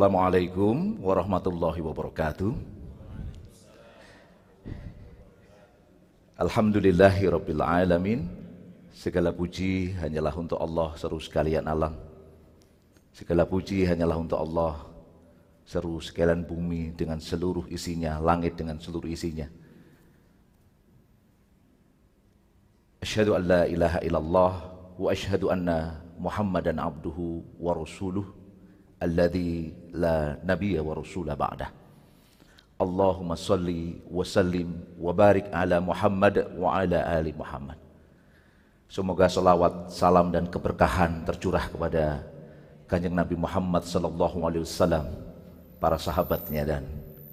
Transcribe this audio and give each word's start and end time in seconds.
Assalamualaikum 0.00 0.96
warahmatullahi 1.04 1.84
wabarakatuh. 1.84 2.56
Alhamdulillahi 6.40 7.28
rabbil 7.28 7.60
alamin. 7.60 8.24
Segala 8.96 9.28
puji 9.28 9.92
hanyalah 10.00 10.32
untuk 10.40 10.56
Allah 10.56 10.96
seru 10.96 11.20
sekalian 11.20 11.68
alam. 11.68 12.00
Segala 13.12 13.44
puji 13.44 13.84
hanyalah 13.84 14.16
untuk 14.16 14.40
Allah 14.40 14.88
seru 15.68 16.00
sekalian 16.00 16.48
bumi 16.48 16.96
dengan 16.96 17.20
seluruh 17.20 17.68
isinya, 17.68 18.16
langit 18.24 18.56
dengan 18.56 18.80
seluruh 18.80 19.04
isinya. 19.04 19.52
Asyhadu 23.04 23.36
an 23.36 23.42
la 23.44 23.62
ilaha 23.68 24.00
illallah 24.00 24.52
wa 24.96 25.12
asyhadu 25.12 25.52
anna 25.52 26.00
Muhammadan 26.16 26.80
abduhu 26.80 27.44
wa 27.60 27.76
rasuluh 27.76 28.39
alladzi 29.00 29.72
la 29.96 30.36
nabiyya 30.44 30.84
wa 30.84 30.92
rasula 30.94 31.32
ba'dah. 31.32 31.72
Allahumma 32.80 33.36
salli 33.36 34.00
wa 34.08 34.24
sallim 34.24 34.72
wa 34.96 35.12
barik 35.12 35.48
ala 35.52 35.80
Muhammad 35.84 36.48
wa 36.56 36.80
ala 36.80 37.04
ali 37.08 37.32
Muhammad. 37.36 37.76
Semoga 38.88 39.28
salawat, 39.28 39.92
salam 39.92 40.32
dan 40.32 40.48
keberkahan 40.48 41.22
tercurah 41.28 41.68
kepada 41.68 42.26
Kanjeng 42.90 43.14
Nabi 43.14 43.38
Muhammad 43.38 43.86
sallallahu 43.86 44.42
alaihi 44.42 44.66
wasallam, 44.66 45.06
para 45.78 45.94
sahabatnya 45.94 46.66
dan 46.66 46.82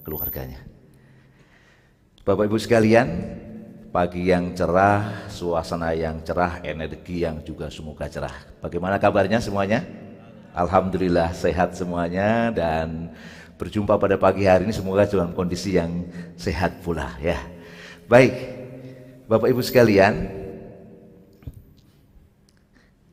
keluarganya. 0.06 0.62
Bapak 2.22 2.46
Ibu 2.46 2.59
sekalian, 2.62 3.08
pagi 3.90 4.30
yang 4.30 4.54
cerah, 4.54 5.31
suasana 5.31 5.98
yang 5.98 6.22
cerah, 6.22 6.62
energi 6.62 7.26
yang 7.26 7.42
juga 7.42 7.72
semoga 7.74 8.06
cerah. 8.06 8.36
Bagaimana 8.62 9.02
kabarnya 9.02 9.42
semuanya? 9.42 9.81
Alhamdulillah 10.58 11.38
sehat 11.38 11.77
semuanya 11.77 12.50
dan 12.50 13.13
berjumpa 13.61 13.94
pada 14.02 14.17
pagi 14.17 14.50
hari 14.50 14.66
ini 14.66 14.73
semoga 14.73 15.05
dalam 15.05 15.38
kondisi 15.38 15.77
yang 15.77 16.02
sehat 16.33 16.81
pula 16.81 17.13
ya. 17.22 17.38
Baik, 18.09 18.33
Bapak 19.30 19.53
Ibu 19.53 19.61
sekalian, 19.61 20.33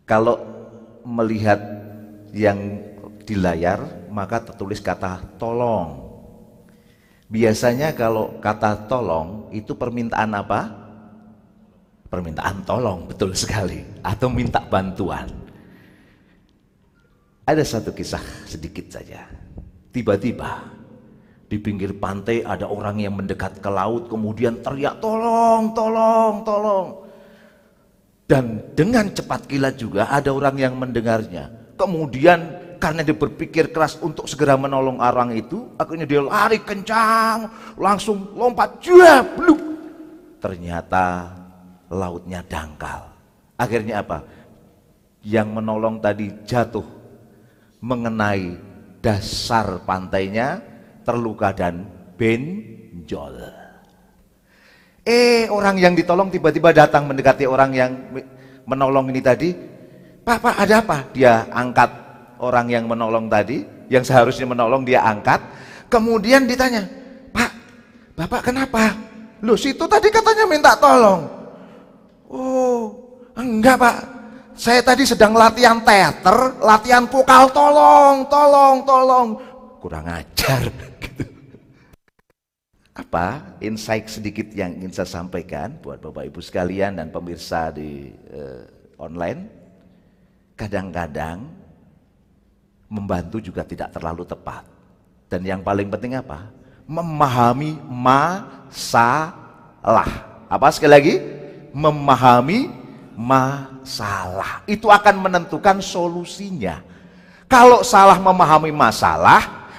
kalau 0.09 0.41
melihat 1.05 1.61
yang 2.33 2.81
di 3.29 3.37
layar 3.37 4.09
maka 4.09 4.41
tertulis 4.41 4.81
kata 4.81 5.37
tolong. 5.37 6.01
Biasanya 7.29 7.93
kalau 7.93 8.41
kata 8.41 8.89
tolong 8.89 9.53
itu 9.53 9.77
permintaan 9.77 10.33
apa? 10.33 10.73
Permintaan 12.09 12.65
tolong, 12.65 13.05
betul 13.05 13.37
sekali. 13.37 13.85
Atau 14.01 14.33
minta 14.33 14.65
bantuan. 14.65 15.44
Ada 17.45 17.61
satu 17.61 17.93
kisah 17.93 18.25
sedikit 18.49 18.89
saja. 18.89 19.29
Tiba-tiba 19.93 20.65
di 21.45 21.61
pinggir 21.61 21.93
pantai 21.93 22.41
ada 22.41 22.65
orang 22.65 23.05
yang 23.05 23.21
mendekat 23.21 23.61
ke 23.61 23.69
laut 23.69 24.09
kemudian 24.09 24.65
teriak 24.65 24.97
tolong, 25.05 25.77
tolong, 25.77 26.41
tolong. 26.41 26.89
Dan 28.25 28.73
dengan 28.73 29.13
cepat 29.13 29.45
kilat 29.45 29.77
juga 29.77 30.09
ada 30.09 30.33
orang 30.33 30.57
yang 30.57 30.75
mendengarnya. 30.81 31.53
Kemudian 31.77 32.41
karena 32.81 33.05
dia 33.05 33.13
berpikir 33.13 33.69
keras 33.77 34.01
untuk 34.01 34.25
segera 34.25 34.57
menolong 34.57 34.97
orang 35.05 35.37
itu, 35.37 35.69
akhirnya 35.77 36.09
dia 36.09 36.25
lari 36.25 36.65
kencang, 36.65 37.49
langsung 37.77 38.33
lompat, 38.33 38.81
bluk. 39.37 39.61
Ternyata 40.41 41.29
lautnya 41.93 42.41
dangkal. 42.41 43.13
Akhirnya 43.61 44.01
apa? 44.01 44.25
Yang 45.21 45.49
menolong 45.61 46.01
tadi 46.01 46.33
jatuh 46.49 46.85
mengenai 47.85 48.57
dasar 49.05 49.85
pantainya, 49.85 50.65
terluka 51.05 51.53
dan 51.53 51.85
benjol. 52.17 53.45
Eh, 55.05 55.45
orang 55.53 55.77
yang 55.77 55.93
ditolong 55.93 56.33
tiba-tiba 56.33 56.73
datang 56.73 57.05
mendekati 57.05 57.45
orang 57.45 57.71
yang 57.77 57.93
menolong 58.65 59.13
ini 59.13 59.21
tadi. 59.21 59.53
Pak, 60.25 60.39
Pak, 60.41 60.55
ada 60.57 60.75
apa? 60.81 60.99
Dia 61.13 61.45
angkat 61.53 61.93
orang 62.41 62.73
yang 62.73 62.89
menolong 62.89 63.29
tadi, 63.29 63.61
yang 63.93 64.01
seharusnya 64.01 64.49
menolong 64.49 64.89
dia 64.89 65.05
angkat, 65.05 65.45
kemudian 65.93 66.49
ditanya, 66.49 66.89
Pak, 67.37 67.51
Bapak 68.17 68.49
kenapa? 68.49 68.97
Loh 69.45 69.61
situ 69.61 69.85
tadi 69.85 70.09
katanya 70.09 70.49
minta 70.49 70.73
tolong. 70.81 71.29
Oh, 72.33 72.89
enggak 73.37 73.77
Pak, 73.77 73.97
saya 74.55 74.87
tadi 74.87 75.03
sedang 75.03 75.35
latihan 75.35 75.83
teater, 75.83 76.63
latihan 76.63 77.11
vokal 77.11 77.51
tolong, 77.51 78.23
tolong, 78.31 78.87
tolong. 78.87 79.29
Kurang 79.83 80.07
ajar. 80.07 80.71
Apa 83.03 83.59
insight 83.59 84.07
sedikit 84.07 84.47
yang 84.55 84.79
ingin 84.79 84.95
saya 84.95 85.11
sampaikan 85.11 85.75
buat 85.83 85.99
Bapak 85.99 86.31
Ibu 86.31 86.39
sekalian 86.39 86.95
dan 86.95 87.11
pemirsa 87.11 87.75
di 87.75 88.15
uh, 88.31 88.63
online? 89.03 89.51
Kadang-kadang 90.55 91.51
membantu 92.87 93.43
juga 93.43 93.67
tidak 93.67 93.91
terlalu 93.91 94.23
tepat. 94.23 94.63
Dan 95.27 95.43
yang 95.43 95.67
paling 95.67 95.91
penting 95.91 96.15
apa? 96.15 96.47
Memahami 96.87 97.75
masalah. 97.91 99.35
Apa 100.47 100.71
sekali 100.71 100.95
lagi? 100.95 101.19
Memahami 101.75 102.84
masalah. 103.17 104.67
Itu 104.67 104.91
akan 104.91 105.25
menentukan 105.25 105.79
solusinya. 105.81 106.83
Kalau 107.47 107.87
salah 107.87 108.19
memahami 108.19 108.75
masalah, 108.75 109.71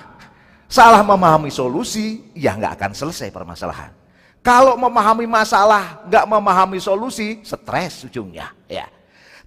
salah 0.71 1.03
memahami 1.03 1.51
solusi, 1.51 2.23
ya 2.31 2.55
nggak 2.55 2.79
akan 2.79 2.91
selesai 2.95 3.29
permasalahan. 3.29 3.91
Kalau 4.45 4.77
memahami 4.77 5.25
masalah, 5.25 6.05
nggak 6.05 6.25
memahami 6.29 6.77
solusi, 6.77 7.41
stres 7.41 8.05
ujungnya. 8.05 8.53
Ya. 8.69 8.85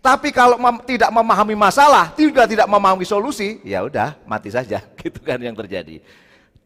Tapi 0.03 0.34
kalau 0.34 0.59
mem 0.59 0.82
tidak 0.82 1.10
memahami 1.15 1.55
masalah, 1.55 2.10
juga 2.19 2.47
tidak 2.50 2.66
memahami 2.66 3.06
solusi, 3.06 3.62
ya 3.62 3.87
udah 3.87 4.19
mati 4.26 4.50
saja. 4.50 4.82
Gitu 4.99 5.22
kan 5.22 5.38
yang 5.38 5.55
terjadi. 5.55 6.03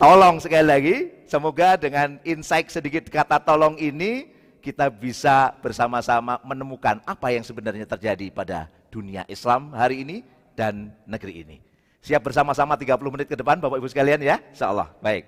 Tolong 0.01 0.41
sekali 0.41 0.67
lagi, 0.67 0.97
semoga 1.29 1.77
dengan 1.77 2.17
insight 2.25 2.73
sedikit 2.73 3.07
kata 3.13 3.39
tolong 3.39 3.77
ini 3.77 4.32
kita 4.63 4.87
bisa 4.87 5.59
bersama-sama 5.59 6.39
menemukan 6.47 7.03
apa 7.03 7.35
yang 7.35 7.43
sebenarnya 7.43 7.85
terjadi 7.85 8.31
pada 8.31 8.71
dunia 8.95 9.27
Islam 9.27 9.75
hari 9.75 10.07
ini 10.07 10.23
dan 10.55 10.95
negeri 11.05 11.43
ini. 11.43 11.59
Siap 12.03 12.23
bersama-sama 12.23 12.79
30 12.79 12.95
menit 13.11 13.27
ke 13.27 13.35
depan 13.35 13.59
Bapak 13.59 13.83
Ibu 13.83 13.91
sekalian 13.91 14.23
ya? 14.23 14.39
Insya 14.55 14.71
Allah. 14.71 14.95
Baik. 15.03 15.27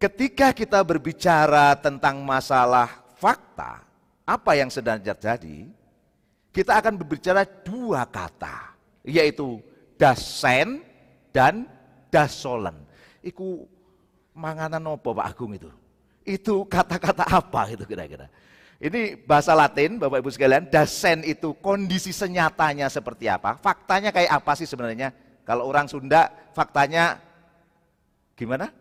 Ketika 0.00 0.52
kita 0.52 0.80
berbicara 0.84 1.76
tentang 1.80 2.20
masalah 2.24 3.04
fakta, 3.16 3.84
apa 4.24 4.52
yang 4.56 4.68
sedang 4.68 5.00
terjadi, 5.00 5.68
kita 6.52 6.76
akan 6.76 7.00
berbicara 7.00 7.44
dua 7.44 8.04
kata, 8.04 8.76
yaitu 9.04 9.64
dasen 9.96 10.84
dan 11.32 11.64
dasolen. 12.12 12.76
Iku 13.24 13.64
manganan 14.36 14.84
nopo 14.84 15.16
Pak 15.16 15.26
Agung 15.28 15.56
itu? 15.56 15.72
Itu 16.24 16.64
kata-kata 16.64 17.28
apa 17.28 17.68
itu 17.70 17.84
kira-kira? 17.84 18.32
Ini 18.80 19.16
bahasa 19.22 19.54
Latin, 19.54 20.00
Bapak 20.02 20.20
Ibu 20.24 20.32
sekalian, 20.34 20.66
dasen 20.66 21.22
itu 21.22 21.54
kondisi 21.62 22.10
senyatanya 22.10 22.90
seperti 22.90 23.30
apa? 23.30 23.56
Faktanya 23.60 24.10
kayak 24.10 24.42
apa 24.42 24.52
sih 24.58 24.66
sebenarnya? 24.66 25.14
Kalau 25.44 25.68
orang 25.68 25.86
Sunda, 25.86 26.32
faktanya 26.56 27.20
gimana? 28.34 28.72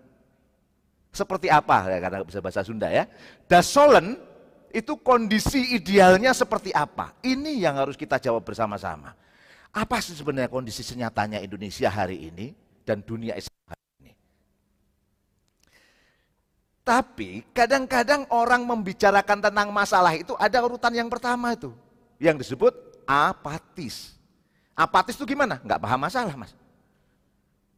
Seperti 1.14 1.52
apa? 1.52 1.86
Ya, 1.88 2.00
karena 2.02 2.26
bisa 2.26 2.42
bahasa 2.42 2.66
Sunda 2.66 2.90
ya. 2.90 3.06
Dasolen 3.46 4.18
itu 4.74 4.98
kondisi 4.98 5.78
idealnya 5.78 6.34
seperti 6.34 6.74
apa? 6.74 7.14
Ini 7.22 7.62
yang 7.62 7.78
harus 7.78 7.94
kita 7.94 8.18
jawab 8.18 8.42
bersama-sama. 8.42 9.14
Apa 9.70 10.02
sih 10.02 10.18
sebenarnya 10.18 10.50
kondisi 10.50 10.82
senyatanya 10.82 11.38
Indonesia 11.40 11.94
hari 11.94 12.34
ini 12.34 12.58
dan 12.82 13.06
dunia 13.06 13.38
Islam 13.38 13.62
hari 13.70 13.86
ini? 14.02 14.12
Tapi 16.84 17.48
kadang-kadang 17.56 18.28
orang 18.28 18.68
membicarakan 18.68 19.40
tentang 19.40 19.72
masalah 19.72 20.12
itu 20.20 20.36
ada 20.36 20.60
urutan 20.60 20.92
yang 20.92 21.08
pertama 21.08 21.56
itu. 21.56 21.72
Yang 22.20 22.44
disebut 22.44 22.76
apatis. 23.08 24.20
Apatis 24.76 25.16
itu 25.16 25.24
gimana? 25.24 25.64
Enggak 25.64 25.80
paham 25.80 26.00
masalah 26.04 26.36
mas. 26.36 26.52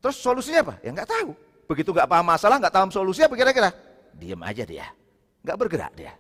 Terus 0.02 0.18
solusinya 0.18 0.66
apa? 0.66 0.74
Ya 0.82 0.90
enggak 0.90 1.06
tahu. 1.06 1.38
Begitu 1.70 1.94
enggak 1.94 2.10
paham 2.10 2.26
masalah, 2.26 2.58
enggak 2.58 2.74
tahu 2.74 2.90
solusi 2.90 3.22
apa 3.22 3.38
kira-kira? 3.38 3.70
Diam 4.18 4.42
aja 4.42 4.66
dia. 4.66 4.90
Enggak 5.46 5.58
bergerak 5.62 5.94
dia. 5.94 6.14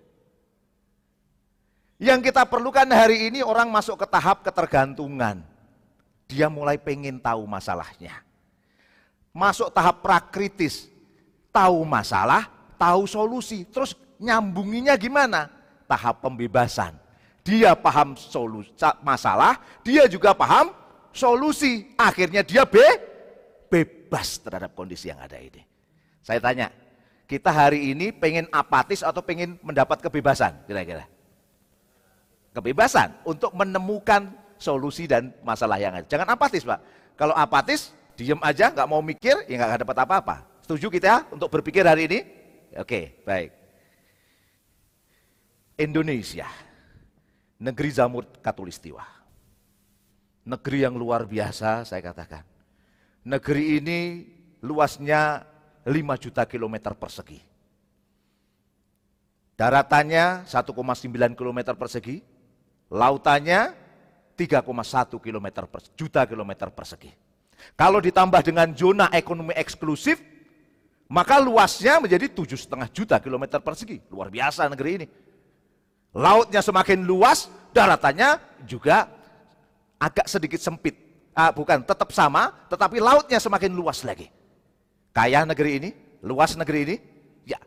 Yang 1.98 2.30
kita 2.30 2.46
perlukan 2.46 2.86
hari 2.92 3.34
ini 3.34 3.42
orang 3.42 3.72
masuk 3.74 3.98
ke 4.04 4.06
tahap 4.06 4.46
ketergantungan. 4.46 5.42
Dia 6.30 6.54
mulai 6.54 6.78
pengen 6.78 7.18
tahu 7.18 7.50
masalahnya. 7.50 8.22
Masuk 9.34 9.74
tahap 9.74 10.06
prakritis. 10.06 10.92
Tahu 11.56 11.88
masalah, 11.88 12.52
tahu 12.75 13.10
solusi. 13.10 13.66
Terus 13.68 13.95
nyambunginya 14.19 14.94
gimana? 14.95 15.50
Tahap 15.89 16.22
pembebasan. 16.22 16.95
Dia 17.45 17.77
paham 17.77 18.18
solusi, 18.18 18.74
masalah, 19.06 19.62
dia 19.86 20.10
juga 20.10 20.33
paham 20.33 20.74
solusi. 21.13 21.94
Akhirnya 21.94 22.42
dia 22.42 22.66
be 22.66 22.81
bebas 23.69 24.42
terhadap 24.42 24.74
kondisi 24.74 25.13
yang 25.13 25.22
ada 25.22 25.38
ini. 25.38 25.62
Saya 26.25 26.42
tanya, 26.42 26.74
kita 27.30 27.54
hari 27.54 27.94
ini 27.94 28.10
pengen 28.10 28.50
apatis 28.50 29.06
atau 29.06 29.21
pengen 29.21 29.62
mendapat 29.62 30.01
kebebasan 30.01 30.57
kira-kira? 30.66 31.06
Kebebasan 32.56 33.13
untuk 33.28 33.54
menemukan 33.54 34.33
solusi 34.57 35.06
dan 35.06 35.30
masalah 35.45 35.78
yang 35.78 35.94
ada. 35.94 36.07
Jangan 36.10 36.33
apatis 36.33 36.66
Pak. 36.66 36.80
Kalau 37.13 37.36
apatis, 37.38 37.94
diem 38.18 38.39
aja, 38.42 38.74
nggak 38.74 38.88
mau 38.89 39.06
mikir, 39.06 39.36
ya 39.45 39.56
nggak 39.60 39.86
dapat 39.86 39.98
apa-apa. 40.01 40.36
Setuju 40.66 40.89
kita 40.89 41.30
untuk 41.30 41.51
berpikir 41.54 41.86
hari 41.86 42.10
ini? 42.10 42.19
Oke, 42.75 43.24
baik. 43.24 43.56
Indonesia, 45.80 46.48
negeri 47.60 47.89
Zamur 47.92 48.27
Katulistiwa. 48.44 49.04
Negeri 50.44 50.83
yang 50.83 51.00
luar 51.00 51.24
biasa, 51.24 51.88
saya 51.88 52.04
katakan. 52.04 52.44
Negeri 53.25 53.80
ini 53.80 54.00
luasnya 54.60 55.42
5 55.88 56.24
juta 56.24 56.44
kilometer 56.45 56.94
persegi. 57.00 57.39
Daratannya 59.56 60.44
1,9 60.44 61.39
kilometer 61.39 61.74
persegi, 61.80 62.19
lautannya 62.92 63.71
3,1 64.36 65.16
kilometer 65.24 65.63
juta 65.95 66.28
kilometer 66.28 66.68
persegi. 66.75 67.12
Kalau 67.80 68.04
ditambah 68.04 68.44
dengan 68.44 68.75
zona 68.75 69.07
ekonomi 69.16 69.56
eksklusif, 69.56 70.35
maka 71.06 71.38
luasnya 71.38 72.02
menjadi 72.02 72.25
tujuh 72.34 72.57
setengah 72.57 72.90
juta 72.90 73.22
kilometer 73.22 73.62
persegi. 73.62 74.02
Luar 74.10 74.34
biasa 74.34 74.66
negeri 74.66 74.92
ini. 75.04 75.07
Lautnya 76.16 76.63
semakin 76.63 77.04
luas, 77.06 77.52
daratannya 77.75 78.40
juga 78.66 79.12
agak 80.02 80.25
sedikit 80.25 80.57
sempit. 80.57 80.96
Ah, 81.36 81.52
bukan, 81.52 81.84
tetap 81.84 82.16
sama, 82.16 82.56
tetapi 82.72 83.04
lautnya 83.04 83.38
semakin 83.38 83.75
luas 83.75 84.02
lagi. 84.07 84.31
Kaya 85.12 85.44
negeri 85.44 85.72
ini, 85.84 85.90
luas 86.24 86.56
negeri 86.56 86.80
ini, 86.88 86.96
ya. 87.44 87.60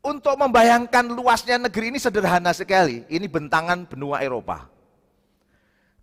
Untuk 0.00 0.32
membayangkan 0.40 1.12
luasnya 1.12 1.60
negeri 1.60 1.92
ini 1.92 2.00
sederhana 2.00 2.56
sekali. 2.56 3.04
Ini 3.12 3.28
bentangan 3.28 3.84
benua 3.84 4.24
Eropa. 4.24 4.72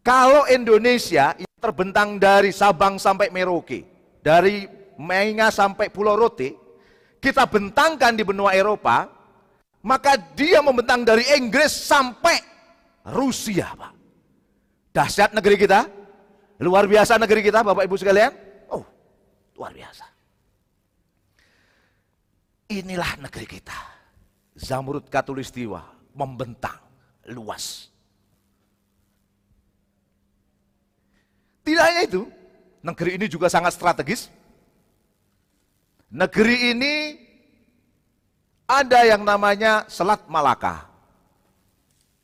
Kalau 0.06 0.46
Indonesia 0.48 1.34
terbentang 1.60 2.22
dari 2.22 2.54
Sabang 2.54 3.02
sampai 3.02 3.34
Merauke, 3.34 3.84
dari 4.22 4.79
Mainga 5.00 5.48
sampai 5.48 5.88
Pulau 5.88 6.20
Rote, 6.20 6.60
kita 7.24 7.48
bentangkan 7.48 8.20
di 8.20 8.28
benua 8.28 8.52
Eropa, 8.52 9.08
maka 9.80 10.20
dia 10.36 10.60
membentang 10.60 11.08
dari 11.08 11.24
Inggris 11.40 11.72
sampai 11.72 12.36
Rusia, 13.16 13.72
Pak. 13.80 13.94
Dahsyat 14.92 15.32
negeri 15.32 15.56
kita, 15.56 15.88
luar 16.60 16.84
biasa 16.84 17.16
negeri 17.16 17.48
kita, 17.48 17.64
Bapak 17.64 17.88
Ibu 17.88 17.96
sekalian. 17.96 18.36
Oh, 18.68 18.84
luar 19.56 19.72
biasa. 19.72 20.04
Inilah 22.76 23.24
negeri 23.24 23.48
kita. 23.48 23.80
Zamrud 24.60 25.08
Katulistiwa 25.08 25.80
membentang 26.12 26.76
luas. 27.32 27.88
Tidak 31.64 31.84
hanya 31.86 32.04
itu, 32.04 32.28
negeri 32.84 33.16
ini 33.16 33.26
juga 33.32 33.48
sangat 33.48 33.80
strategis. 33.80 34.28
Negeri 36.10 36.74
ini 36.74 36.94
ada 38.66 39.06
yang 39.06 39.22
namanya 39.22 39.86
Selat 39.86 40.26
Malaka. 40.26 40.90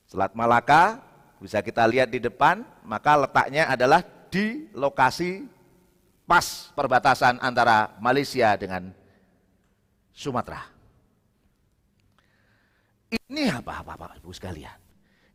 Selat 0.10 0.34
Malaka 0.34 0.98
bisa 1.38 1.62
kita 1.62 1.86
lihat 1.86 2.10
di 2.10 2.18
depan, 2.18 2.66
maka 2.82 3.14
letaknya 3.14 3.70
adalah 3.70 4.02
di 4.34 4.66
lokasi 4.74 5.46
pas 6.26 6.74
perbatasan 6.74 7.38
antara 7.38 7.94
Malaysia 8.02 8.58
dengan 8.58 8.90
Sumatera. 10.10 10.66
Ini 13.30 13.54
apa 13.54 13.86
Bapak 13.86 14.18
Ibu 14.18 14.34
sekalian? 14.34 14.74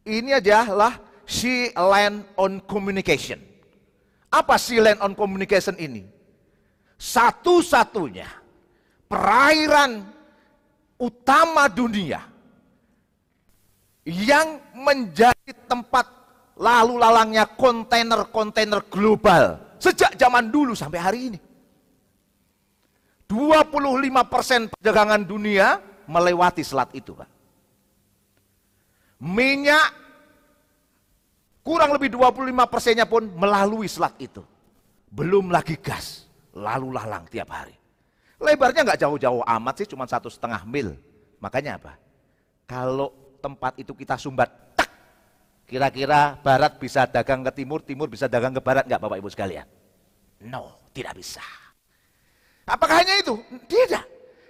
Ini 0.03 0.43
adalah 0.43 0.99
Sea 1.23 1.70
Land 1.79 2.35
on 2.35 2.58
Communication. 2.67 3.38
Apa 4.26 4.58
Sea 4.58 4.82
Land 4.82 4.99
on 5.06 5.14
Communication 5.14 5.79
ini? 5.79 6.03
Satu-satunya 6.99 8.40
perairan 9.11 10.07
utama 11.03 11.67
dunia 11.67 12.23
yang 14.07 14.62
menjadi 14.79 15.51
tempat 15.67 16.07
lalu 16.55 16.95
lalangnya 17.03 17.51
kontainer-kontainer 17.59 18.87
global 18.87 19.59
sejak 19.83 20.15
zaman 20.15 20.53
dulu 20.55 20.79
sampai 20.79 21.01
hari 21.03 21.21
ini. 21.35 21.39
25% 23.31 24.75
perdagangan 24.75 25.23
dunia 25.23 25.79
melewati 26.11 26.67
selat 26.67 26.91
itu, 26.99 27.15
Pak. 27.15 27.31
Minyak 29.23 29.87
kurang 31.63 31.95
lebih 31.95 32.11
25 32.11 32.67
persennya 32.67 33.06
pun 33.06 33.31
melalui 33.39 33.87
selat 33.87 34.19
itu. 34.19 34.43
Belum 35.06 35.47
lagi 35.55 35.79
gas, 35.79 36.27
lalu 36.51 36.91
lalang 36.91 37.23
tiap 37.31 37.55
hari. 37.55 37.80
Lebarnya 38.41 38.83
nggak 38.89 39.01
jauh-jauh 39.05 39.45
amat 39.45 39.75
sih, 39.85 39.89
cuma 39.93 40.09
satu 40.09 40.33
setengah 40.33 40.65
mil. 40.65 40.97
Makanya 41.45 41.77
apa? 41.77 42.01
Kalau 42.65 43.37
tempat 43.44 43.77
itu 43.77 43.93
kita 43.93 44.17
sumbat, 44.17 44.49
tak, 44.73 44.89
kira-kira 45.69 46.41
barat 46.41 46.81
bisa 46.81 47.05
dagang 47.05 47.44
ke 47.44 47.53
timur, 47.53 47.85
timur 47.85 48.09
bisa 48.09 48.32
dagang 48.32 48.56
ke 48.56 48.65
barat 48.65 48.89
nggak 48.89 49.01
Bapak 49.01 49.20
Ibu 49.20 49.29
sekalian? 49.29 49.69
No, 50.41 50.73
tidak 50.97 51.20
bisa. 51.20 51.44
Apakah 52.65 53.05
hanya 53.05 53.20
itu? 53.20 53.37
Tidak. 53.69 54.05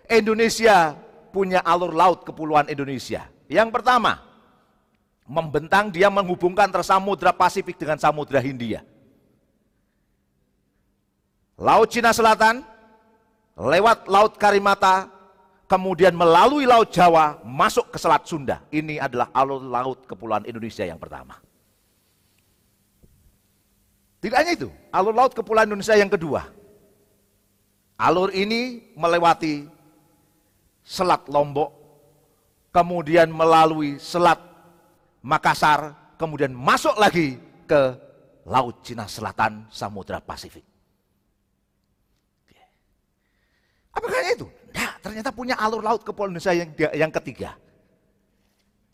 Indonesia 0.07 0.95
punya 1.35 1.63
alur 1.63 1.95
laut 1.95 2.23
kepulauan 2.23 2.71
Indonesia. 2.71 3.27
Yang 3.51 3.75
pertama, 3.75 4.23
membentang 5.27 5.91
dia 5.91 6.11
menghubungkan 6.11 6.71
antara 6.71 6.87
Samudra 6.87 7.31
Pasifik 7.31 7.79
dengan 7.79 7.99
Samudra 7.99 8.39
Hindia. 8.39 8.83
Laut 11.59 11.91
Cina 11.91 12.11
Selatan, 12.11 12.67
lewat 13.61 14.09
Laut 14.09 14.41
Karimata, 14.41 15.13
kemudian 15.69 16.17
melalui 16.17 16.65
Laut 16.65 16.89
Jawa, 16.89 17.37
masuk 17.45 17.93
ke 17.93 18.01
Selat 18.01 18.25
Sunda. 18.25 18.65
Ini 18.73 18.97
adalah 18.97 19.29
alur 19.37 19.61
laut 19.61 20.09
kepulauan 20.09 20.49
Indonesia 20.49 20.89
yang 20.89 20.97
pertama. 20.97 21.37
Tidak 24.21 24.37
hanya 24.37 24.53
itu, 24.57 24.69
alur 24.89 25.13
laut 25.13 25.33
kepulauan 25.37 25.69
Indonesia 25.69 25.97
yang 25.97 26.09
kedua. 26.09 26.49
Alur 28.01 28.33
ini 28.33 28.93
melewati 28.97 29.69
Selat 30.81 31.29
Lombok, 31.29 31.69
kemudian 32.73 33.29
melalui 33.29 34.01
Selat 34.01 34.41
Makassar, 35.21 35.93
kemudian 36.17 36.57
masuk 36.57 36.97
lagi 36.97 37.37
ke 37.69 37.93
Laut 38.49 38.81
Cina 38.81 39.05
Selatan, 39.05 39.69
Samudra 39.69 40.17
Pasifik. 40.25 40.70
Apakah 44.01 44.33
itu? 44.33 44.49
Nah, 44.73 44.97
ternyata 45.05 45.29
punya 45.29 45.61
alur 45.61 45.85
laut 45.85 46.01
ke 46.01 46.09
Indonesia 46.09 46.57
yang, 46.57 46.73
yang 46.97 47.13
ketiga. 47.13 47.61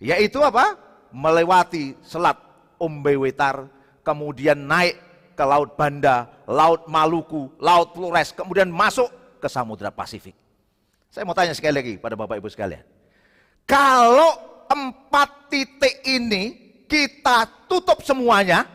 Yaitu 0.03 0.43
apa? 0.43 0.75
Melewati 1.15 1.95
selat 2.03 2.37
Umbewetar, 2.77 3.71
kemudian 4.05 4.59
naik 4.67 4.99
ke 5.33 5.45
Laut 5.47 5.79
Banda, 5.79 6.29
Laut 6.45 6.85
Maluku, 6.91 7.49
Laut 7.57 7.97
Flores, 7.97 8.37
kemudian 8.37 8.69
masuk 8.69 9.09
ke 9.41 9.49
Samudra 9.49 9.89
Pasifik. 9.89 10.37
Saya 11.09 11.25
mau 11.25 11.33
tanya 11.33 11.57
sekali 11.57 11.73
lagi 11.81 11.95
pada 11.97 12.13
Bapak 12.19 12.37
Ibu 12.37 12.53
sekalian. 12.53 12.85
Kalau 13.65 14.37
empat 14.69 15.49
titik 15.49 16.05
ini 16.05 16.53
kita 16.85 17.65
tutup 17.65 18.05
semuanya, 18.05 18.69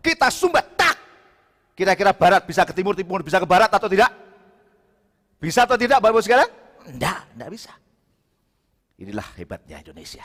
kita 0.00 0.32
sumbat, 0.32 0.64
tak. 0.72 0.96
Kira-kira 1.76 2.16
barat 2.16 2.40
bisa 2.48 2.64
ke 2.64 2.72
timur, 2.72 2.96
timur 2.96 3.20
bisa 3.20 3.36
ke 3.36 3.44
barat 3.44 3.68
atau 3.68 3.90
tidak? 3.90 4.23
Bisa 5.44 5.68
atau 5.68 5.76
tidak 5.76 6.00
Bapak 6.00 6.24
sekalian? 6.24 6.48
Tidak, 6.88 7.18
tidak 7.36 7.48
bisa. 7.52 7.72
Inilah 8.96 9.28
hebatnya 9.36 9.76
Indonesia. 9.84 10.24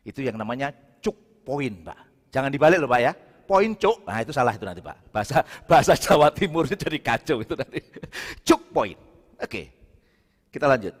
Itu 0.00 0.24
yang 0.24 0.40
namanya 0.40 0.72
cuk 1.04 1.44
poin, 1.44 1.68
Pak. 1.84 2.32
Jangan 2.32 2.48
dibalik 2.48 2.80
loh, 2.80 2.88
Pak 2.88 3.00
ya. 3.04 3.12
Poin 3.44 3.76
cuk, 3.76 4.08
nah 4.08 4.24
itu 4.24 4.32
salah 4.32 4.56
itu 4.56 4.64
nanti, 4.64 4.80
Pak. 4.80 5.12
Bahasa 5.12 5.44
bahasa 5.68 5.92
Jawa 6.00 6.32
Timur 6.32 6.64
itu 6.64 6.80
jadi 6.80 6.96
kacau 6.96 7.44
itu 7.44 7.52
nanti. 7.52 7.84
Cuk 8.40 8.72
poin. 8.72 8.96
Oke. 9.36 9.68
Kita 10.48 10.64
lanjut. 10.64 10.96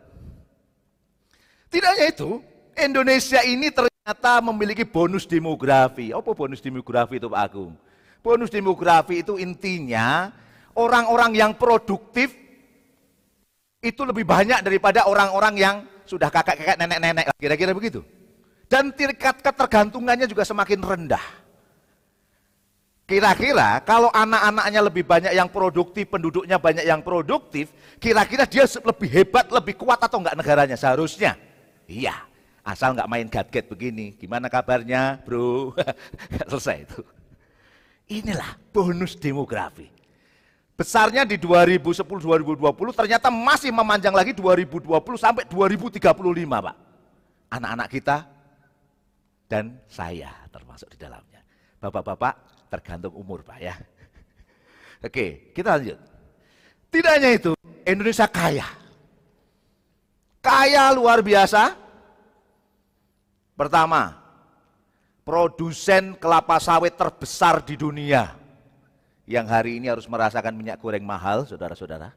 Tidak 1.72 1.88
hanya 1.88 2.06
itu, 2.12 2.44
Indonesia 2.76 3.40
ini 3.48 3.72
ternyata 3.72 4.44
memiliki 4.44 4.84
bonus 4.84 5.24
demografi. 5.24 6.12
Apa 6.12 6.36
bonus 6.36 6.60
demografi 6.60 7.16
itu 7.16 7.32
Pak 7.32 7.40
Agung? 7.40 7.72
Bonus 8.20 8.52
demografi 8.52 9.24
itu 9.24 9.40
intinya 9.40 10.28
orang-orang 10.76 11.32
yang 11.32 11.52
produktif 11.56 12.41
itu 13.82 14.02
lebih 14.06 14.22
banyak 14.22 14.62
daripada 14.62 15.04
orang-orang 15.10 15.54
yang 15.58 15.76
sudah 16.06 16.30
kakek-kakek 16.30 16.78
nenek-nenek 16.78 17.34
kira-kira 17.36 17.74
begitu 17.74 18.00
dan 18.70 18.94
tingkat 18.94 19.42
ketergantungannya 19.42 20.24
juga 20.30 20.46
semakin 20.46 20.80
rendah 20.80 21.42
Kira-kira 23.12 23.82
kalau 23.84 24.08
anak-anaknya 24.08 24.80
lebih 24.88 25.04
banyak 25.04 25.32
yang 25.36 25.50
produktif, 25.52 26.08
penduduknya 26.08 26.56
banyak 26.56 26.86
yang 26.86 27.04
produktif, 27.04 27.68
kira-kira 28.00 28.48
dia 28.48 28.64
lebih 28.64 29.08
hebat, 29.12 29.52
lebih 29.52 29.76
kuat 29.76 30.00
atau 30.00 30.22
enggak 30.22 30.32
negaranya? 30.32 30.80
Seharusnya. 30.80 31.36
Iya. 31.84 32.14
Asal 32.64 32.96
nggak 32.96 33.10
main 33.10 33.28
gadget 33.28 33.68
begini. 33.68 34.16
Gimana 34.16 34.48
kabarnya, 34.48 35.20
bro? 35.28 35.76
Selesai 36.50 36.88
itu. 36.88 37.02
Inilah 38.22 38.56
bonus 38.72 39.18
demografi. 39.18 39.90
Besarnya 40.82 41.22
di 41.22 41.38
2010-2020 41.38 42.58
ternyata 42.90 43.30
masih 43.30 43.70
memanjang 43.70 44.10
lagi 44.10 44.34
2020 44.34 44.90
sampai 45.14 45.46
2035 45.46 46.02
Pak. 46.02 46.76
Anak-anak 47.54 47.86
kita 47.86 48.26
dan 49.46 49.78
saya 49.86 50.34
termasuk 50.50 50.90
di 50.90 50.98
dalamnya. 50.98 51.38
Bapak-bapak 51.78 52.66
tergantung 52.66 53.14
umur 53.14 53.46
Pak 53.46 53.62
ya. 53.62 53.78
Oke, 55.06 55.54
kita 55.54 55.78
lanjut. 55.78 56.02
Tidak 56.90 57.12
hanya 57.14 57.30
itu, 57.30 57.54
Indonesia 57.86 58.26
kaya. 58.26 58.66
Kaya 60.42 60.90
luar 60.98 61.22
biasa. 61.22 61.78
Pertama, 63.54 64.18
produsen 65.22 66.18
kelapa 66.18 66.58
sawit 66.58 66.98
terbesar 66.98 67.62
di 67.62 67.78
dunia 67.78 68.41
yang 69.26 69.46
hari 69.46 69.78
ini 69.78 69.86
harus 69.86 70.06
merasakan 70.10 70.54
minyak 70.54 70.82
goreng 70.82 71.04
mahal, 71.06 71.46
saudara-saudara. 71.46 72.10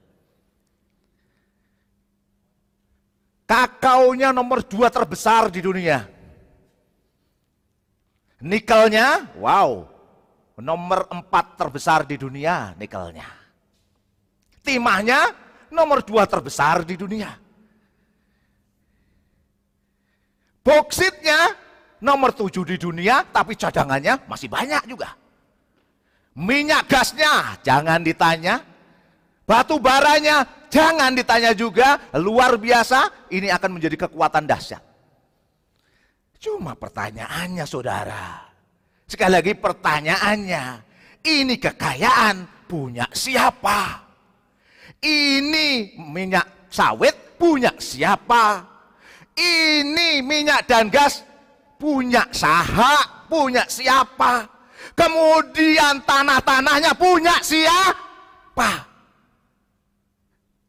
Kakaonya 3.45 4.33
nomor 4.33 4.65
dua 4.65 4.89
terbesar 4.89 5.53
di 5.53 5.61
dunia. 5.61 6.09
Nikelnya, 8.41 9.37
wow, 9.37 9.85
nomor 10.59 11.05
empat 11.11 11.59
terbesar 11.59 12.07
di 12.07 12.15
dunia 12.15 12.73
nikelnya. 12.79 13.27
Timahnya 14.65 15.29
nomor 15.69 16.01
dua 16.01 16.25
terbesar 16.25 16.81
di 16.87 16.97
dunia. 16.97 17.29
Boksitnya 20.65 21.53
nomor 22.01 22.33
tujuh 22.33 22.65
di 22.65 22.81
dunia, 22.81 23.21
tapi 23.29 23.53
cadangannya 23.53 24.25
masih 24.25 24.49
banyak 24.49 24.89
juga. 24.89 25.13
Minyak 26.35 26.91
gasnya 26.91 27.55
jangan 27.63 28.03
ditanya. 28.03 28.59
Batu 29.47 29.79
baranya 29.79 30.67
jangan 30.67 31.15
ditanya 31.15 31.55
juga. 31.55 32.11
Luar 32.19 32.59
biasa, 32.59 33.31
ini 33.31 33.47
akan 33.47 33.79
menjadi 33.79 34.07
kekuatan 34.07 34.43
dahsyat. 34.43 34.83
Cuma 36.35 36.75
pertanyaannya 36.75 37.63
saudara. 37.63 38.51
Sekali 39.07 39.31
lagi 39.39 39.53
pertanyaannya. 39.55 40.63
Ini 41.25 41.55
kekayaan 41.57 42.67
punya 42.67 43.07
siapa? 43.15 44.03
Ini 45.01 45.97
minyak 45.97 46.69
sawit 46.69 47.39
punya 47.39 47.73
siapa? 47.79 48.61
Ini 49.35 50.19
minyak 50.21 50.67
dan 50.67 50.91
gas 50.91 51.23
punya 51.79 52.27
saha, 52.31 53.25
punya 53.27 53.65
siapa? 53.67 54.54
Kemudian 54.93 56.05
tanah-tanahnya 56.05 56.93
punya 56.93 57.41
siapa? 57.41 58.85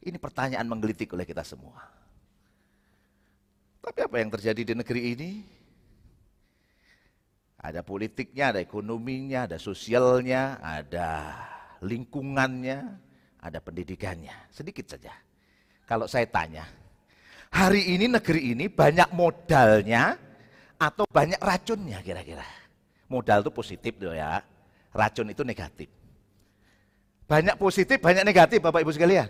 Ini 0.07 0.17
pertanyaan 0.17 0.65
menggelitik 0.65 1.13
oleh 1.13 1.27
kita 1.27 1.43
semua. 1.43 1.83
Tapi 3.83 3.99
apa 4.03 4.15
yang 4.19 4.31
terjadi 4.31 4.61
di 4.63 4.73
negeri 4.75 5.01
ini? 5.13 5.31
Ada 7.59 7.83
politiknya, 7.83 8.55
ada 8.55 8.59
ekonominya, 8.63 9.51
ada 9.51 9.59
sosialnya, 9.59 10.63
ada 10.63 11.35
lingkungannya, 11.83 12.79
ada 13.43 13.59
pendidikannya. 13.59 14.33
Sedikit 14.51 14.87
saja. 14.87 15.11
Kalau 15.83 16.07
saya 16.07 16.27
tanya, 16.27 16.67
hari 17.51 17.95
ini 17.95 18.11
negeri 18.11 18.55
ini 18.55 18.67
banyak 18.71 19.11
modalnya 19.15 20.15
atau 20.79 21.03
banyak 21.07 21.39
racunnya 21.39 21.99
kira-kira? 22.03 22.56
Modal 23.07 23.39
itu 23.39 23.51
positif 23.51 23.95
tuh 23.95 24.11
ya. 24.11 24.43
Racun 24.91 25.31
itu 25.31 25.43
negatif. 25.47 25.87
Banyak 27.27 27.59
positif, 27.59 27.99
banyak 27.99 28.23
negatif 28.23 28.59
Bapak 28.59 28.83
Ibu 28.83 28.91
sekalian. 28.95 29.27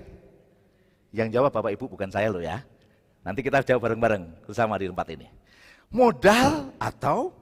Yang 1.13 1.29
jawab 1.34 1.53
Bapak 1.53 1.74
Ibu 1.77 1.86
bukan 1.98 2.10
saya 2.10 2.29
loh 2.29 2.41
ya. 2.41 2.62
Nanti 3.25 3.41
kita 3.41 3.62
jawab 3.65 3.89
bareng-bareng 3.89 4.46
bersama 4.46 4.77
di 4.77 4.89
tempat 4.89 5.07
ini. 5.13 5.27
Modal 5.93 6.74
atau 6.77 7.34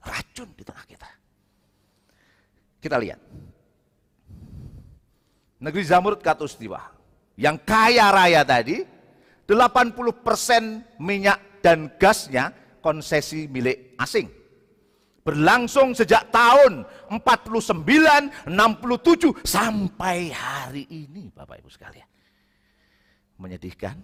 racun 0.00 0.48
di 0.56 0.64
tengah 0.64 0.84
kita. 0.88 1.08
Kita 2.80 2.96
lihat. 2.96 3.20
Negeri 5.60 5.84
Zamrud 5.84 6.24
Katustiwa. 6.24 6.80
Yang 7.36 7.56
kaya 7.68 8.08
raya 8.12 8.40
tadi, 8.44 8.80
80% 9.44 11.00
minyak 11.00 11.60
dan 11.60 11.92
gasnya 12.00 12.52
konsesi 12.80 13.44
milik 13.44 13.92
asing 14.00 14.39
berlangsung 15.30 15.94
sejak 15.94 16.26
tahun 16.34 16.82
49, 17.06 17.70
67 18.50 19.46
sampai 19.46 20.34
hari 20.34 20.90
ini 20.90 21.30
Bapak 21.30 21.62
Ibu 21.62 21.70
sekalian. 21.70 22.08
Menyedihkan? 23.38 23.94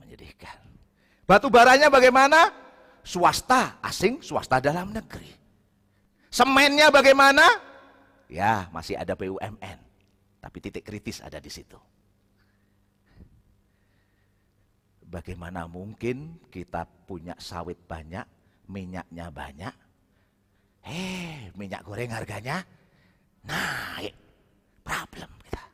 Menyedihkan. 0.00 0.56
Batu 1.28 1.52
baranya 1.52 1.92
bagaimana? 1.92 2.48
Swasta, 3.04 3.78
asing, 3.84 4.24
swasta 4.24 4.58
dalam 4.64 4.96
negeri. 4.96 5.28
Semennya 6.32 6.88
bagaimana? 6.88 7.44
Ya, 8.26 8.66
masih 8.72 8.96
ada 8.98 9.12
BUMN. 9.14 9.78
Tapi 10.40 10.56
titik 10.58 10.88
kritis 10.88 11.20
ada 11.20 11.38
di 11.38 11.52
situ. 11.52 11.78
Bagaimana 15.06 15.70
mungkin 15.70 16.42
kita 16.50 16.82
punya 17.06 17.38
sawit 17.38 17.78
banyak, 17.86 18.26
minyaknya 18.66 19.26
banyak, 19.30 19.74
eh 20.86 21.50
minyak 21.54 21.82
goreng 21.86 22.10
harganya 22.10 22.62
naik. 23.46 24.14
Problem 24.86 25.30
kita. 25.42 25.64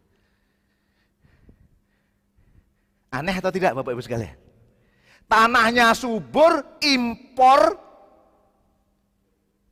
Aneh 3.13 3.37
atau 3.37 3.53
tidak 3.53 3.77
Bapak 3.77 3.93
Ibu 3.93 4.01
sekalian? 4.05 4.37
Tanahnya 5.29 5.93
subur, 5.93 6.81
impor 6.81 7.77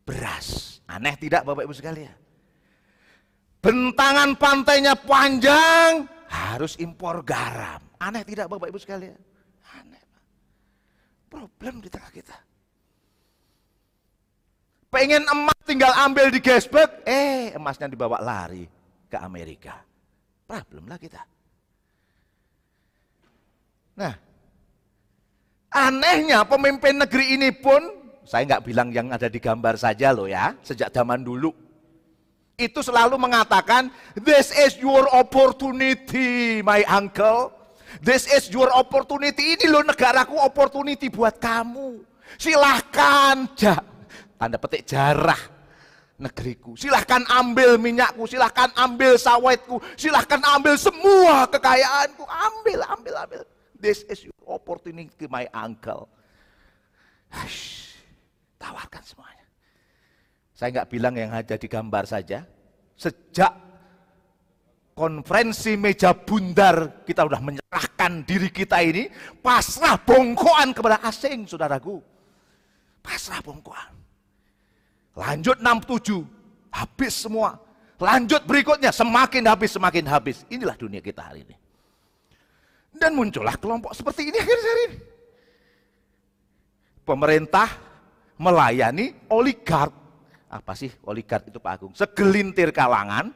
beras. 0.04 0.80
Aneh 0.84 1.16
tidak 1.16 1.48
Bapak 1.48 1.64
Ibu 1.64 1.72
sekalian? 1.72 2.16
Bentangan 3.60 4.36
pantainya 4.40 4.96
panjang, 4.96 6.08
harus 6.28 6.76
impor 6.80 7.20
garam. 7.24 7.80
Aneh 8.00 8.24
tidak 8.24 8.48
Bapak 8.48 8.72
Ibu 8.72 8.80
sekalian? 8.80 9.20
Aneh. 9.76 10.04
Problem 11.28 11.84
di 11.84 11.88
tengah 11.88 12.12
kita. 12.12 12.49
Pengen 15.00 15.24
emas 15.32 15.56
tinggal 15.64 15.96
ambil 15.96 16.28
di 16.28 16.44
Gesbek, 16.44 17.08
eh 17.08 17.56
emasnya 17.56 17.88
dibawa 17.88 18.20
lari 18.20 18.68
ke 19.08 19.16
Amerika. 19.16 19.80
Problem 20.44 20.92
lah 20.92 21.00
kita. 21.00 21.24
Nah, 23.96 24.12
anehnya 25.72 26.44
pemimpin 26.44 27.00
negeri 27.00 27.32
ini 27.32 27.48
pun, 27.48 27.80
saya 28.28 28.44
nggak 28.44 28.60
bilang 28.60 28.92
yang 28.92 29.08
ada 29.08 29.32
di 29.32 29.40
gambar 29.40 29.80
saja 29.80 30.12
loh 30.12 30.28
ya, 30.28 30.52
sejak 30.60 30.92
zaman 30.92 31.24
dulu. 31.24 31.48
Itu 32.60 32.84
selalu 32.84 33.16
mengatakan, 33.16 33.88
this 34.20 34.52
is 34.52 34.76
your 34.84 35.08
opportunity, 35.16 36.60
my 36.60 36.84
uncle. 36.92 37.56
This 38.04 38.28
is 38.28 38.52
your 38.52 38.68
opportunity. 38.76 39.56
Ini 39.56 39.64
loh 39.72 39.80
negaraku 39.80 40.36
opportunity 40.36 41.08
buat 41.08 41.40
kamu. 41.40 42.04
Silahkan, 42.36 43.48
tanda 44.40 44.56
petik 44.56 44.88
jarah 44.88 45.36
negeriku. 46.16 46.72
Silahkan 46.72 47.20
ambil 47.28 47.76
minyakku, 47.76 48.24
silahkan 48.24 48.72
ambil 48.72 49.20
sawitku, 49.20 49.76
silahkan 50.00 50.40
ambil 50.56 50.80
semua 50.80 51.44
kekayaanku. 51.52 52.24
Ambil, 52.24 52.80
ambil, 52.88 53.14
ambil. 53.20 53.40
This 53.76 54.04
is 54.08 54.24
your 54.24 54.36
opportunity, 54.48 55.28
my 55.28 55.44
uncle. 55.52 56.08
Hush, 57.28 58.00
tawarkan 58.56 59.04
semuanya. 59.04 59.44
Saya 60.56 60.68
nggak 60.80 60.88
bilang 60.92 61.14
yang 61.16 61.32
ada 61.32 61.56
di 61.56 61.68
gambar 61.68 62.04
saja. 62.08 62.44
Sejak 62.96 63.52
konferensi 64.92 65.80
meja 65.80 66.12
bundar 66.12 67.00
kita 67.08 67.24
sudah 67.24 67.40
menyerahkan 67.40 68.20
diri 68.28 68.52
kita 68.52 68.84
ini 68.84 69.08
pasrah 69.40 69.96
bongkoan 69.96 70.76
kepada 70.76 71.00
asing, 71.08 71.48
saudaraku. 71.48 71.96
Pasrah 73.00 73.40
bongkoan. 73.40 74.00
Lanjut 75.14 75.58
67, 75.58 76.22
habis 76.70 77.12
semua. 77.14 77.58
Lanjut 78.00 78.40
berikutnya, 78.48 78.94
semakin 78.94 79.44
habis, 79.44 79.76
semakin 79.76 80.04
habis. 80.08 80.36
Inilah 80.48 80.78
dunia 80.78 81.04
kita 81.04 81.20
hari 81.20 81.44
ini. 81.44 81.56
Dan 82.96 83.12
muncullah 83.12 83.54
kelompok 83.60 83.92
seperti 83.92 84.32
ini 84.32 84.38
akhir-akhir 84.40 84.76
ini. 84.88 84.98
Pemerintah 87.04 87.68
melayani 88.40 89.12
oligark. 89.28 89.92
Apa 90.50 90.74
sih 90.74 90.90
oligark 91.06 91.46
itu 91.46 91.62
Pak 91.62 91.72
Agung? 91.76 91.92
Segelintir 91.94 92.74
kalangan 92.74 93.30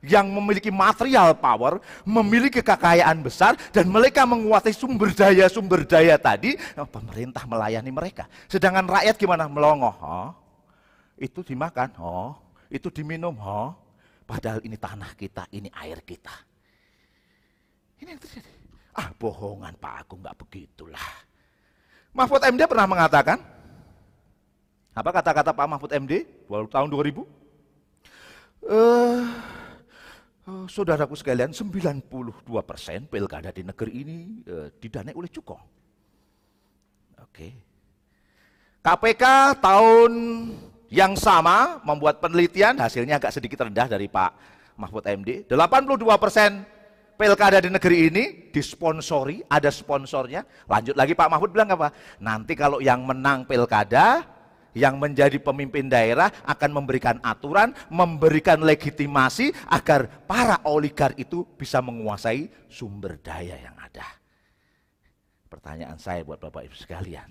yang 0.00 0.32
memiliki 0.32 0.72
material 0.72 1.36
power, 1.36 1.80
memiliki 2.08 2.64
kekayaan 2.64 3.20
besar, 3.20 3.56
dan 3.72 3.84
mereka 3.88 4.24
menguasai 4.24 4.72
sumber 4.72 5.12
daya-sumber 5.12 5.84
daya 5.84 6.16
tadi, 6.16 6.56
pemerintah 6.88 7.44
melayani 7.44 7.92
mereka. 7.92 8.24
Sedangkan 8.48 8.88
rakyat 8.88 9.16
gimana? 9.20 9.44
Melongoh. 9.44 9.96
Oh, 10.00 10.30
itu 11.20 11.44
dimakan, 11.44 11.92
oh, 12.00 12.32
itu 12.72 12.88
diminum, 12.88 13.36
oh. 13.36 13.76
Padahal 14.24 14.64
ini 14.64 14.78
tanah 14.78 15.12
kita, 15.18 15.44
ini 15.52 15.68
air 15.74 16.00
kita. 16.00 16.32
Ini 18.00 18.16
yang 18.16 18.22
terjadi. 18.22 18.48
Ah, 18.96 19.12
bohongan 19.14 19.74
Pak 19.76 19.94
Agung, 20.06 20.22
nggak 20.24 20.38
begitulah. 20.38 21.08
Mahfud 22.16 22.42
MD 22.42 22.64
pernah 22.64 22.86
mengatakan, 22.88 23.38
apa 24.96 25.10
kata-kata 25.14 25.50
Pak 25.52 25.66
Mahfud 25.66 25.92
MD 25.92 26.26
tahun 26.48 26.88
2000? 26.88 27.22
Uh, 28.60 29.26
uh, 30.46 30.64
saudaraku 30.66 31.18
sekalian, 31.18 31.50
92 31.50 32.06
persen 32.62 33.06
pilkada 33.10 33.50
di 33.50 33.66
negeri 33.66 33.92
ini 34.02 34.18
uh, 34.46 34.68
didanai 34.78 35.14
oleh 35.14 35.30
cukong. 35.30 35.62
Oke. 37.18 37.34
Okay. 37.34 37.52
KPK 38.80 39.24
tahun 39.60 40.12
yang 40.90 41.14
sama 41.14 41.78
membuat 41.86 42.18
penelitian, 42.18 42.74
hasilnya 42.76 43.22
agak 43.22 43.30
sedikit 43.30 43.62
rendah 43.62 43.86
dari 43.86 44.10
Pak 44.10 44.30
Mahfud 44.74 45.06
MD. 45.06 45.46
82 45.46 46.02
persen 46.18 46.66
pilkada 47.14 47.62
di 47.62 47.70
negeri 47.70 48.10
ini 48.10 48.24
disponsori, 48.50 49.40
ada 49.46 49.70
sponsornya. 49.70 50.42
Lanjut 50.66 50.98
lagi 50.98 51.14
Pak 51.14 51.30
Mahfud 51.30 51.54
bilang 51.54 51.70
apa? 51.78 51.94
Nanti 52.18 52.58
kalau 52.58 52.82
yang 52.82 53.06
menang 53.06 53.46
pilkada, 53.46 54.26
yang 54.74 54.98
menjadi 54.98 55.38
pemimpin 55.38 55.86
daerah 55.86 56.30
akan 56.42 56.70
memberikan 56.82 57.16
aturan, 57.22 57.70
memberikan 57.90 58.58
legitimasi 58.62 59.54
agar 59.70 60.26
para 60.26 60.58
oligar 60.66 61.14
itu 61.18 61.46
bisa 61.54 61.78
menguasai 61.78 62.50
sumber 62.66 63.18
daya 63.22 63.58
yang 63.58 63.78
ada. 63.78 64.06
Pertanyaan 65.50 65.98
saya 65.98 66.22
buat 66.22 66.38
Bapak 66.38 66.66
Ibu 66.70 66.76
sekalian, 66.78 67.30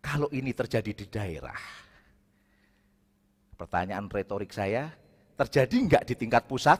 kalau 0.00 0.32
ini 0.32 0.56
terjadi 0.56 0.92
di 0.96 1.06
daerah, 1.12 1.85
Pertanyaan 3.56 4.04
retorik 4.12 4.52
saya, 4.52 4.92
terjadi 5.34 5.76
enggak 5.80 6.02
di 6.04 6.14
tingkat 6.14 6.44
pusat? 6.44 6.76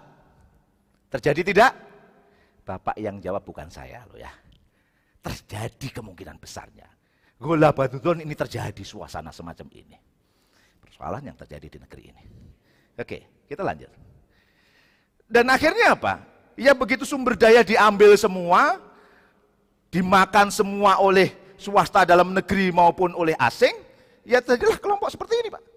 Terjadi 1.09 1.41
tidak? 1.41 1.73
Bapak 2.69 3.01
yang 3.01 3.17
jawab 3.17 3.41
bukan 3.41 3.73
saya 3.73 4.05
loh 4.13 4.21
ya. 4.21 4.29
Terjadi 5.25 6.01
kemungkinan 6.01 6.37
besarnya. 6.37 6.85
Gola 7.41 7.73
Batudon 7.73 8.21
ini 8.21 8.37
terjadi 8.37 8.85
suasana 8.85 9.33
semacam 9.33 9.69
ini. 9.73 9.97
Persoalan 10.81 11.33
yang 11.33 11.37
terjadi 11.37 11.67
di 11.73 11.79
negeri 11.81 12.03
ini. 12.13 12.23
Oke, 12.97 13.45
kita 13.49 13.61
lanjut. 13.65 13.93
Dan 15.29 15.49
akhirnya 15.53 15.97
apa? 15.97 16.23
Ya 16.57 16.73
begitu 16.73 17.05
sumber 17.05 17.37
daya 17.37 17.61
diambil 17.61 18.17
semua, 18.17 18.81
dimakan 19.93 20.49
semua 20.49 20.97
oleh 21.01 21.33
swasta 21.61 22.09
dalam 22.09 22.33
negeri 22.33 22.73
maupun 22.73 23.13
oleh 23.13 23.37
asing, 23.37 23.77
ya 24.25 24.41
terjadilah 24.41 24.81
kelompok 24.81 25.13
seperti 25.13 25.37
ini 25.45 25.49
Pak. 25.53 25.76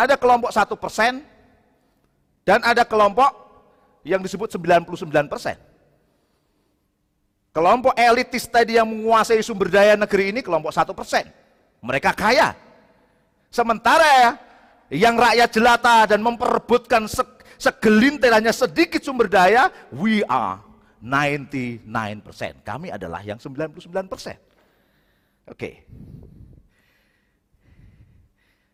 Ada 0.00 0.16
kelompok 0.16 0.48
satu 0.48 0.80
persen 0.80 1.20
dan 2.48 2.64
ada 2.64 2.88
kelompok 2.88 3.28
yang 4.00 4.24
disebut 4.24 4.48
99 4.48 5.28
persen. 5.28 5.60
Kelompok 7.52 7.92
elitis 8.00 8.48
tadi 8.48 8.80
yang 8.80 8.88
menguasai 8.88 9.44
sumber 9.44 9.68
daya 9.68 10.00
negeri 10.00 10.32
ini 10.32 10.40
kelompok 10.40 10.72
satu 10.72 10.96
persen. 10.96 11.28
Mereka 11.84 12.16
kaya. 12.16 12.56
Sementara 13.52 14.08
ya, 14.08 14.30
yang 14.88 15.20
rakyat 15.20 15.50
jelata 15.52 15.96
dan 16.16 16.24
memperebutkan 16.24 17.04
segelintir 17.60 18.32
hanya 18.32 18.56
sedikit 18.56 19.04
sumber 19.04 19.28
daya, 19.28 19.68
we 19.92 20.24
are 20.30 20.64
99 21.04 21.84
persen. 22.24 22.56
Kami 22.64 22.88
adalah 22.88 23.20
yang 23.20 23.36
99 23.36 23.84
persen. 24.08 24.40
Oke. 25.44 25.60
Okay. 25.60 25.74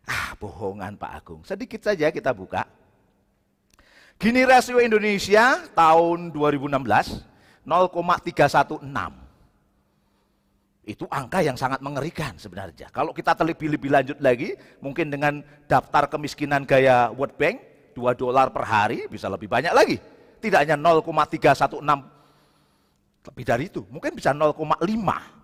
Ah, 0.07 0.31
bohongan 0.39 0.95
Pak 0.95 1.11
Agung. 1.11 1.43
Sedikit 1.43 1.83
saja 1.83 2.07
kita 2.07 2.31
buka. 2.31 2.63
Gini 4.17 4.41
rasio 4.47 4.79
Indonesia 4.81 5.67
tahun 5.75 6.31
2016 6.31 7.21
0,316. 7.67 8.87
Itu 10.87 11.03
angka 11.11 11.43
yang 11.43 11.59
sangat 11.59 11.83
mengerikan 11.83 12.39
sebenarnya. 12.39 12.87
Kalau 12.95 13.11
kita 13.11 13.35
terlebih 13.35 13.67
lebih 13.75 13.91
lanjut 13.91 14.15
lagi, 14.23 14.55
mungkin 14.79 15.11
dengan 15.11 15.43
daftar 15.67 16.07
kemiskinan 16.07 16.63
gaya 16.63 17.11
World 17.11 17.35
Bank, 17.35 17.59
2 17.91 18.15
dolar 18.15 18.55
per 18.55 18.63
hari 18.63 19.11
bisa 19.11 19.27
lebih 19.27 19.51
banyak 19.51 19.75
lagi. 19.75 19.99
Tidak 20.39 20.55
hanya 20.55 20.79
0,316 20.79 21.83
lebih 23.27 23.43
dari 23.43 23.67
itu, 23.67 23.83
mungkin 23.91 24.15
bisa 24.15 24.31
0,5 24.31 25.36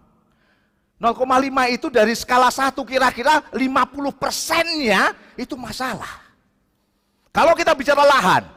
0,5 1.04 1.76
itu 1.76 1.92
dari 1.92 2.16
skala 2.16 2.48
1 2.48 2.80
kira-kira 2.88 3.44
50 3.52 4.16
persennya 4.16 5.12
itu 5.36 5.60
masalah. 5.60 6.24
Kalau 7.36 7.52
kita 7.60 7.76
bicara 7.76 8.08
lahan, 8.08 8.48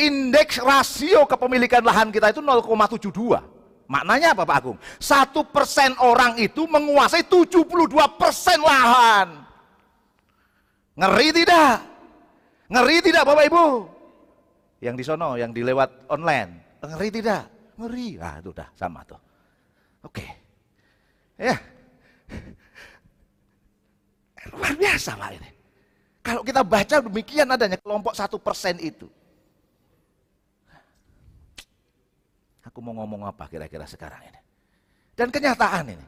indeks 0.00 0.56
rasio 0.64 1.28
kepemilikan 1.28 1.84
lahan 1.84 2.08
kita 2.08 2.32
itu 2.32 2.40
0,72. 2.40 3.04
Maknanya 3.84 4.32
apa 4.32 4.48
Pak 4.48 4.56
Agung? 4.56 4.78
Satu 4.96 5.44
persen 5.44 5.92
orang 6.00 6.40
itu 6.40 6.64
menguasai 6.64 7.28
72 7.28 7.68
persen 8.16 8.56
lahan. 8.64 9.44
Ngeri 10.96 11.28
tidak? 11.36 11.84
Ngeri 12.72 12.96
tidak 13.04 13.28
Bapak 13.28 13.44
Ibu? 13.44 13.64
Yang 14.80 14.94
di 14.96 15.04
sono, 15.04 15.36
yang 15.36 15.52
dilewat 15.52 16.08
online. 16.08 16.80
Ngeri 16.80 17.08
tidak? 17.12 17.44
Ngeri. 17.76 18.16
Ah, 18.16 18.40
itu 18.40 18.56
udah 18.56 18.72
sama 18.72 19.04
tuh. 19.04 19.20
Oke. 20.08 20.24
Okay. 20.24 20.41
Ya. 21.42 21.58
Luar 24.54 24.74
biasa 24.78 25.18
Pak 25.18 25.30
ini. 25.34 25.50
Kalau 26.22 26.46
kita 26.46 26.62
baca 26.62 27.02
demikian 27.02 27.50
adanya 27.50 27.74
kelompok 27.82 28.14
satu 28.14 28.38
persen 28.38 28.78
itu. 28.78 29.10
Aku 32.62 32.78
mau 32.78 32.94
ngomong 33.02 33.26
apa 33.26 33.50
kira-kira 33.50 33.82
sekarang 33.90 34.22
ini. 34.22 34.40
Dan 35.18 35.34
kenyataan 35.34 35.98
ini. 35.98 36.06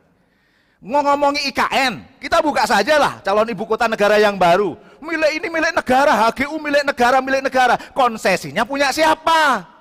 Mau 0.85 1.01
ngomongi 1.01 1.49
IKN, 1.49 2.21
kita 2.21 2.45
buka 2.45 2.69
saja 2.69 3.01
lah 3.01 3.17
calon 3.25 3.49
ibu 3.49 3.65
kota 3.65 3.89
negara 3.89 4.21
yang 4.21 4.37
baru. 4.37 4.77
Milik 5.01 5.41
ini 5.41 5.49
milik 5.49 5.73
negara, 5.73 6.13
HGU 6.29 6.61
milik 6.61 6.85
negara, 6.85 7.19
milik 7.25 7.43
negara. 7.43 7.75
Konsesinya 7.97 8.63
punya 8.69 8.93
siapa? 8.93 9.74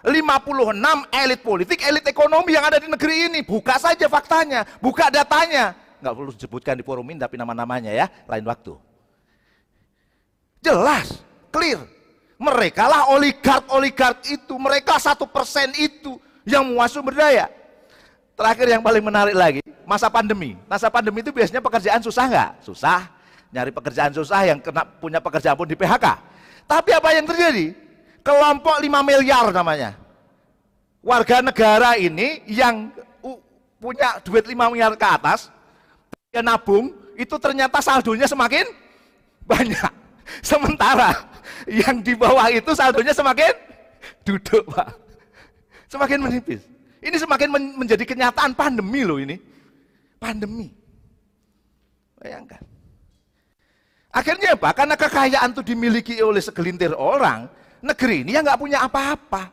56 0.00 1.12
elit 1.12 1.40
politik, 1.44 1.78
elit 1.84 2.04
ekonomi 2.08 2.56
yang 2.56 2.64
ada 2.64 2.80
di 2.80 2.88
negeri 2.88 3.28
ini. 3.28 3.40
Buka 3.44 3.76
saja 3.76 4.08
faktanya, 4.08 4.64
buka 4.80 5.12
datanya. 5.12 5.76
Nggak 6.00 6.14
perlu 6.16 6.30
disebutkan 6.32 6.74
di 6.80 6.84
forum 6.84 7.04
ini 7.12 7.20
tapi 7.20 7.36
nama-namanya 7.36 7.92
ya, 7.92 8.08
lain 8.24 8.44
waktu. 8.48 8.72
Jelas, 10.64 11.20
clear. 11.52 11.84
Mereka 12.40 12.88
lah 12.88 13.12
oligark-oligark 13.12 14.24
itu, 14.32 14.56
mereka 14.56 14.96
satu 14.96 15.28
persen 15.28 15.68
itu 15.76 16.16
yang 16.48 16.64
menguasai 16.64 17.04
berdaya. 17.04 17.52
Terakhir 18.32 18.72
yang 18.72 18.80
paling 18.80 19.04
menarik 19.04 19.36
lagi, 19.36 19.60
masa 19.84 20.08
pandemi. 20.08 20.56
Masa 20.64 20.88
pandemi 20.88 21.20
itu 21.20 21.28
biasanya 21.28 21.60
pekerjaan 21.60 22.00
susah 22.00 22.24
nggak? 22.24 22.50
Susah. 22.64 23.12
Nyari 23.52 23.68
pekerjaan 23.68 24.16
susah 24.16 24.48
yang 24.48 24.56
kena 24.56 24.88
punya 24.88 25.20
pekerjaan 25.20 25.52
pun 25.52 25.68
di 25.68 25.76
PHK. 25.76 26.06
Tapi 26.64 26.90
apa 26.96 27.08
yang 27.12 27.28
terjadi? 27.28 27.89
Kelompok 28.24 28.80
5 28.80 28.86
miliar 29.04 29.46
namanya. 29.52 29.96
Warga 31.00 31.40
negara 31.40 31.96
ini 31.96 32.44
yang 32.44 32.92
punya 33.80 34.20
duit 34.20 34.44
5 34.44 34.56
miliar 34.68 34.92
ke 34.94 35.06
atas, 35.08 35.48
dia 36.28 36.44
nabung, 36.44 36.92
itu 37.16 37.32
ternyata 37.40 37.80
saldonya 37.80 38.28
semakin 38.28 38.68
banyak. 39.48 39.92
Sementara 40.50 41.16
yang 41.66 42.04
di 42.04 42.12
bawah 42.14 42.46
itu 42.52 42.70
saldonya 42.76 43.16
semakin 43.16 43.52
duduk, 44.22 44.62
Pak. 44.68 44.88
Semakin 45.90 46.18
menipis. 46.22 46.62
Ini 47.00 47.16
semakin 47.16 47.48
men 47.48 47.64
menjadi 47.80 48.04
kenyataan 48.04 48.52
pandemi 48.52 49.02
loh 49.02 49.16
ini. 49.16 49.40
Pandemi. 50.20 50.68
Bayangkan. 52.20 52.60
Akhirnya 54.12 54.54
apa? 54.54 54.70
Karena 54.76 54.94
kekayaan 54.94 55.50
itu 55.56 55.62
dimiliki 55.64 56.14
oleh 56.20 56.42
segelintir 56.42 56.92
orang, 56.92 57.48
negeri 57.80 58.24
ini 58.24 58.36
yang 58.36 58.44
nggak 58.44 58.60
punya 58.60 58.84
apa-apa. 58.84 59.52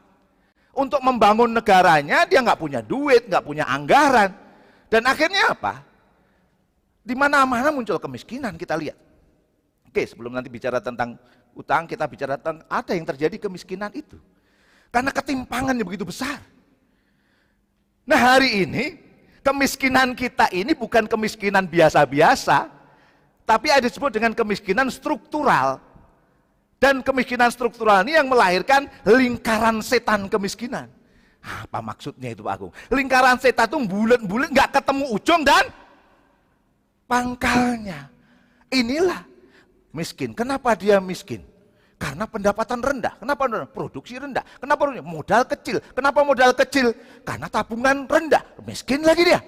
Untuk 0.78 1.02
membangun 1.02 1.50
negaranya 1.58 2.30
dia 2.30 2.38
nggak 2.38 2.60
punya 2.62 2.86
duit, 2.86 3.26
nggak 3.26 3.42
punya 3.42 3.66
anggaran. 3.66 4.30
Dan 4.88 5.10
akhirnya 5.10 5.52
apa? 5.52 5.82
Di 7.02 7.18
mana-mana 7.18 7.74
muncul 7.74 7.98
kemiskinan 7.98 8.60
kita 8.60 8.78
lihat. 8.78 8.96
Oke, 9.90 10.06
sebelum 10.06 10.38
nanti 10.38 10.54
bicara 10.54 10.78
tentang 10.78 11.18
utang, 11.58 11.90
kita 11.90 12.06
bicara 12.06 12.38
tentang 12.38 12.62
ada 12.70 12.94
yang 12.94 13.08
terjadi 13.08 13.50
kemiskinan 13.50 13.90
itu. 13.98 14.22
Karena 14.94 15.10
ketimpangannya 15.10 15.82
begitu 15.82 16.06
besar. 16.06 16.38
Nah 18.08 18.20
hari 18.38 18.64
ini, 18.64 18.86
kemiskinan 19.42 20.14
kita 20.14 20.48
ini 20.54 20.78
bukan 20.78 21.10
kemiskinan 21.10 21.66
biasa-biasa, 21.66 22.78
Tapi 23.48 23.72
ada 23.72 23.88
disebut 23.88 24.12
dengan 24.12 24.36
kemiskinan 24.36 24.92
struktural. 24.92 25.80
Dan 26.78 27.02
kemiskinan 27.02 27.50
struktural 27.50 28.06
ini 28.06 28.14
yang 28.14 28.30
melahirkan 28.30 28.86
lingkaran 29.02 29.82
setan 29.82 30.30
kemiskinan. 30.30 30.86
Apa 31.42 31.82
maksudnya 31.82 32.38
itu 32.38 32.46
Pak 32.46 32.54
Agung? 32.54 32.72
Lingkaran 32.94 33.42
setan 33.42 33.66
itu 33.66 33.78
bulat-bulat 33.90 34.50
nggak 34.54 34.70
ketemu 34.78 35.06
ujung 35.10 35.42
dan 35.42 35.66
pangkalnya. 37.10 38.14
Inilah 38.70 39.26
miskin. 39.90 40.38
Kenapa 40.38 40.78
dia 40.78 41.02
miskin? 41.02 41.42
Karena 41.98 42.30
pendapatan 42.30 42.78
rendah. 42.78 43.18
Kenapa? 43.18 43.50
Produksi 43.74 44.22
rendah. 44.22 44.46
Kenapa? 44.62 44.86
Modal 45.02 45.50
kecil. 45.50 45.82
Kenapa 45.98 46.22
modal 46.22 46.54
kecil? 46.54 46.94
Karena 47.26 47.50
tabungan 47.50 48.06
rendah. 48.06 48.46
Miskin 48.62 49.02
lagi 49.02 49.26
dia. 49.26 49.42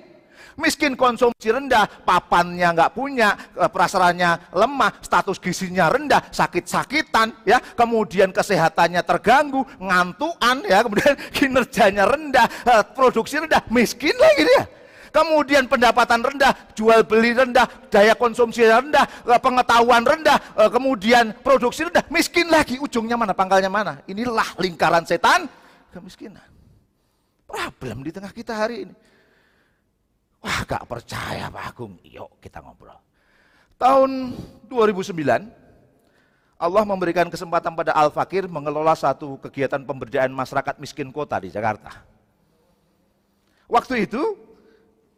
Miskin 0.58 0.98
konsumsi 0.98 1.54
rendah, 1.54 1.86
papannya 2.08 2.74
nggak 2.74 2.94
punya, 2.96 3.38
eh, 3.54 3.70
prasarannya 3.70 4.54
lemah, 4.56 5.04
status 5.04 5.38
gizinya 5.38 5.92
rendah, 5.92 6.32
sakit-sakitan, 6.34 7.46
ya, 7.46 7.62
kemudian 7.78 8.34
kesehatannya 8.34 9.04
terganggu, 9.06 9.62
ngantuan, 9.78 10.66
ya, 10.66 10.82
kemudian 10.82 11.14
kinerjanya 11.36 12.10
rendah, 12.10 12.48
eh, 12.66 12.84
produksi 12.96 13.38
rendah, 13.44 13.62
miskin 13.70 14.16
lagi 14.18 14.46
dia 14.46 14.64
kemudian 15.10 15.66
pendapatan 15.66 16.22
rendah, 16.22 16.54
jual 16.78 17.02
beli 17.02 17.34
rendah, 17.34 17.66
daya 17.90 18.14
konsumsi 18.14 18.62
rendah, 18.62 19.26
eh, 19.26 19.42
pengetahuan 19.42 20.06
rendah, 20.06 20.38
kemudian 20.70 21.34
produksi 21.42 21.90
rendah, 21.90 22.06
miskin 22.14 22.46
lagi. 22.46 22.78
Ujungnya 22.78 23.18
mana? 23.18 23.34
Pangkalnya 23.34 23.74
mana? 23.74 24.06
Inilah 24.06 24.54
lingkaran 24.62 25.10
setan 25.10 25.50
kemiskinan. 25.90 26.46
Problem 27.50 28.06
di 28.06 28.14
tengah 28.14 28.30
kita 28.30 28.54
hari 28.54 28.86
ini. 28.86 28.94
Gak 30.70 30.86
percaya 30.86 31.50
Pak 31.50 31.64
Agung, 31.74 31.98
yuk 32.06 32.38
kita 32.38 32.62
ngobrol. 32.62 32.94
Tahun 33.82 34.38
2009, 34.70 35.50
Allah 36.62 36.84
memberikan 36.86 37.26
kesempatan 37.26 37.74
pada 37.74 37.96
Al-Fakir 37.98 38.46
mengelola 38.46 38.94
satu 38.94 39.42
kegiatan 39.42 39.82
pemberdayaan 39.82 40.30
masyarakat 40.30 40.78
miskin 40.78 41.10
kota 41.10 41.42
di 41.42 41.50
Jakarta. 41.50 42.06
Waktu 43.66 44.06
itu 44.06 44.38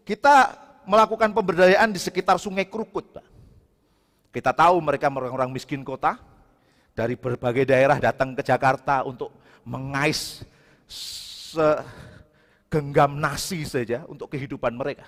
kita 0.08 0.56
melakukan 0.88 1.36
pemberdayaan 1.36 1.92
di 1.92 2.00
sekitar 2.00 2.40
Sungai 2.40 2.64
Krukut. 2.72 3.12
Pak. 3.12 3.28
Kita 4.32 4.56
tahu 4.56 4.80
mereka 4.80 5.12
orang-orang 5.12 5.52
miskin 5.52 5.84
kota, 5.84 6.16
dari 6.96 7.16
berbagai 7.16 7.68
daerah 7.68 8.00
datang 8.00 8.36
ke 8.36 8.44
Jakarta 8.44 9.04
untuk 9.04 9.32
mengais 9.64 10.44
segenggam 11.52 13.20
nasi 13.20 13.68
saja 13.68 14.04
untuk 14.08 14.32
kehidupan 14.32 14.72
mereka. 14.76 15.08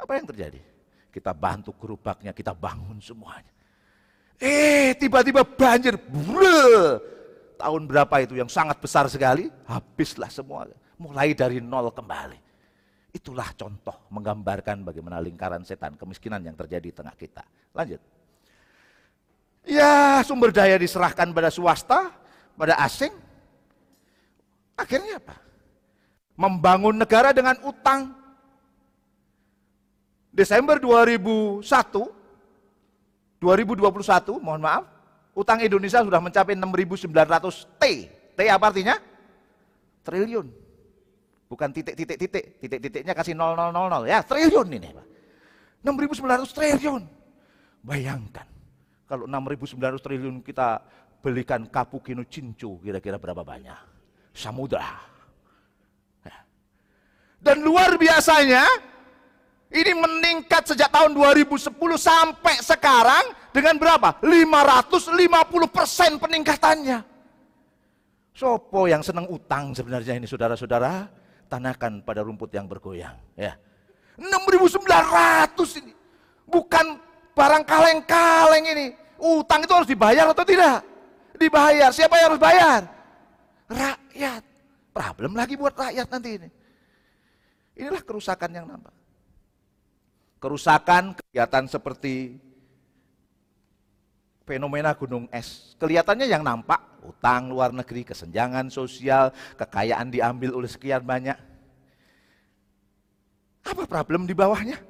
Apa 0.00 0.16
yang 0.16 0.26
terjadi? 0.26 0.60
Kita 1.12 1.36
bantu 1.36 1.76
gerobaknya, 1.76 2.32
kita 2.32 2.56
bangun 2.56 2.96
semuanya. 3.02 3.52
Eh, 4.40 4.96
tiba-tiba 4.96 5.44
banjir. 5.44 6.00
Brrr. 6.00 6.96
Tahun 7.60 7.82
berapa 7.84 8.24
itu 8.24 8.40
yang 8.40 8.48
sangat 8.48 8.80
besar 8.80 9.04
sekali, 9.12 9.52
habislah 9.68 10.32
semua. 10.32 10.64
Mulai 10.96 11.36
dari 11.36 11.60
nol 11.60 11.92
kembali. 11.92 12.40
Itulah 13.12 13.52
contoh 13.52 14.08
menggambarkan 14.08 14.86
bagaimana 14.86 15.20
lingkaran 15.20 15.60
setan 15.66 15.98
kemiskinan 15.98 16.40
yang 16.40 16.56
terjadi 16.56 16.88
di 16.88 16.94
tengah 16.94 17.12
kita. 17.18 17.44
Lanjut. 17.76 18.00
Ya 19.66 20.24
sumber 20.24 20.54
daya 20.54 20.80
diserahkan 20.80 21.28
pada 21.36 21.52
swasta, 21.52 22.08
pada 22.56 22.80
asing. 22.80 23.12
Akhirnya 24.78 25.20
apa? 25.20 25.36
Membangun 26.38 26.96
negara 26.96 27.36
dengan 27.36 27.60
utang. 27.66 28.16
Desember 30.30 30.78
2001, 30.78 31.66
2021, 33.42 34.38
mohon 34.38 34.62
maaf, 34.62 34.86
utang 35.34 35.58
Indonesia 35.58 36.06
sudah 36.06 36.22
mencapai 36.22 36.54
6.900 36.54 37.66
T. 37.78 37.84
T 38.38 38.40
apa 38.46 38.64
artinya? 38.70 38.94
Triliun. 40.06 40.46
Bukan 41.50 41.74
titik-titik-titik, 41.74 42.62
titik-titiknya 42.62 43.10
kasih 43.10 43.34
0000 43.34 44.06
ya 44.06 44.22
triliun 44.22 44.68
ini 44.70 44.88
Pak. 44.94 45.06
6.900 45.82 46.46
triliun. 46.54 47.02
Bayangkan 47.82 48.46
kalau 49.10 49.26
6.900 49.26 49.98
triliun 49.98 50.46
kita 50.46 50.78
belikan 51.18 51.66
Kapukino 51.66 52.22
Cincu 52.22 52.78
kira-kira 52.78 53.18
berapa 53.18 53.42
banyak? 53.42 53.82
Samudra. 54.30 54.94
Ya. 56.22 56.38
Dan 57.42 57.66
luar 57.66 57.98
biasanya 57.98 58.62
ini 59.70 59.92
meningkat 59.94 60.66
sejak 60.74 60.90
tahun 60.90 61.14
2010 61.14 61.70
sampai 61.98 62.54
sekarang 62.62 63.24
dengan 63.54 63.78
berapa? 63.78 64.18
550 64.22 65.16
persen 65.70 66.18
peningkatannya. 66.18 66.98
Sopo 68.34 68.90
yang 68.90 69.02
senang 69.02 69.30
utang 69.30 69.74
sebenarnya 69.74 70.18
ini 70.18 70.26
saudara-saudara? 70.26 71.20
tanahkan 71.50 71.98
pada 72.06 72.22
rumput 72.22 72.54
yang 72.54 72.70
bergoyang. 72.70 73.18
Ya. 73.34 73.58
6.900 74.14 75.82
ini. 75.82 75.92
Bukan 76.46 77.02
barang 77.34 77.64
kaleng-kaleng 77.66 78.64
ini. 78.70 78.86
Utang 79.18 79.66
itu 79.66 79.72
harus 79.74 79.90
dibayar 79.90 80.30
atau 80.30 80.46
tidak? 80.46 80.86
Dibayar. 81.34 81.90
Siapa 81.90 82.14
yang 82.22 82.26
harus 82.32 82.40
bayar? 82.40 82.80
Rakyat. 83.66 84.42
Problem 84.94 85.34
lagi 85.34 85.58
buat 85.58 85.74
rakyat 85.74 86.06
nanti 86.06 86.30
ini. 86.38 86.48
Inilah 87.74 88.02
kerusakan 88.06 88.50
yang 88.54 88.66
nampak. 88.70 88.94
Kerusakan 90.40 91.12
kegiatan 91.12 91.68
seperti 91.68 92.40
fenomena 94.48 94.96
gunung 94.96 95.28
es. 95.28 95.76
Kelihatannya 95.76 96.26
yang 96.26 96.40
nampak 96.40 96.80
utang 97.04 97.52
luar 97.52 97.70
negeri, 97.70 98.08
kesenjangan 98.08 98.72
sosial, 98.72 99.30
kekayaan 99.60 100.08
diambil 100.08 100.56
oleh 100.56 100.66
sekian 100.66 101.04
banyak. 101.04 101.36
Apa 103.62 103.84
problem 103.84 104.24
di 104.24 104.32
bawahnya? 104.32 104.80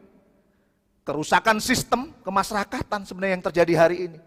Kerusakan 1.03 1.59
sistem 1.59 2.15
kemasyarakatan 2.23 3.03
sebenarnya 3.03 3.35
yang 3.35 3.47
terjadi 3.51 3.75
hari 3.75 3.97
ini. 4.07 4.19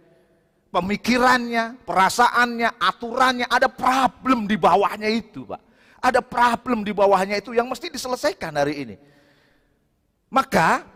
Pemikirannya, 0.75 1.79
perasaannya, 1.87 2.69
aturannya, 2.83 3.47
ada 3.47 3.71
problem 3.71 4.43
di 4.43 4.59
bawahnya 4.59 5.07
itu 5.07 5.47
Pak. 5.47 5.61
Ada 6.03 6.19
problem 6.19 6.83
di 6.83 6.91
bawahnya 6.91 7.39
itu 7.39 7.55
yang 7.55 7.71
mesti 7.71 7.87
diselesaikan 7.87 8.51
hari 8.59 8.75
ini. 8.83 8.95
Maka 10.27 10.92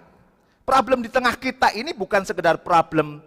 problem 0.68 1.00
di 1.00 1.08
tengah 1.08 1.32
kita 1.40 1.72
ini 1.72 1.96
bukan 1.96 2.28
sekedar 2.28 2.60
problem 2.60 3.24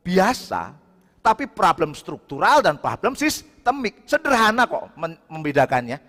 biasa, 0.00 0.72
tapi 1.20 1.44
problem 1.44 1.92
struktural 1.92 2.64
dan 2.64 2.80
problem 2.80 3.12
sistemik. 3.12 4.08
Sederhana 4.08 4.64
kok 4.64 4.96
membedakannya. 5.28 6.00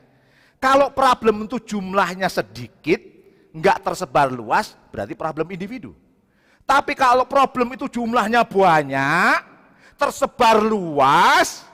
Kalau 0.63 0.87
problem 0.95 1.43
itu 1.43 1.59
jumlahnya 1.59 2.31
sedikit, 2.31 3.03
nggak 3.51 3.83
tersebar 3.83 4.31
luas, 4.31 4.79
berarti 4.87 5.19
problem 5.19 5.51
individu. 5.51 5.91
Tapi 6.63 6.95
kalau 6.95 7.27
problem 7.27 7.75
itu 7.75 7.91
jumlahnya 7.91 8.47
banyak, 8.47 9.39
tersebar 9.99 10.63
luas, 10.63 11.67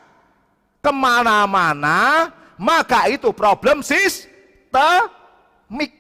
ke 0.82 0.90
mana-mana, 0.90 2.34
maka 2.58 3.06
itu 3.10 3.30
problem 3.34 3.86
sistemik 3.86 4.30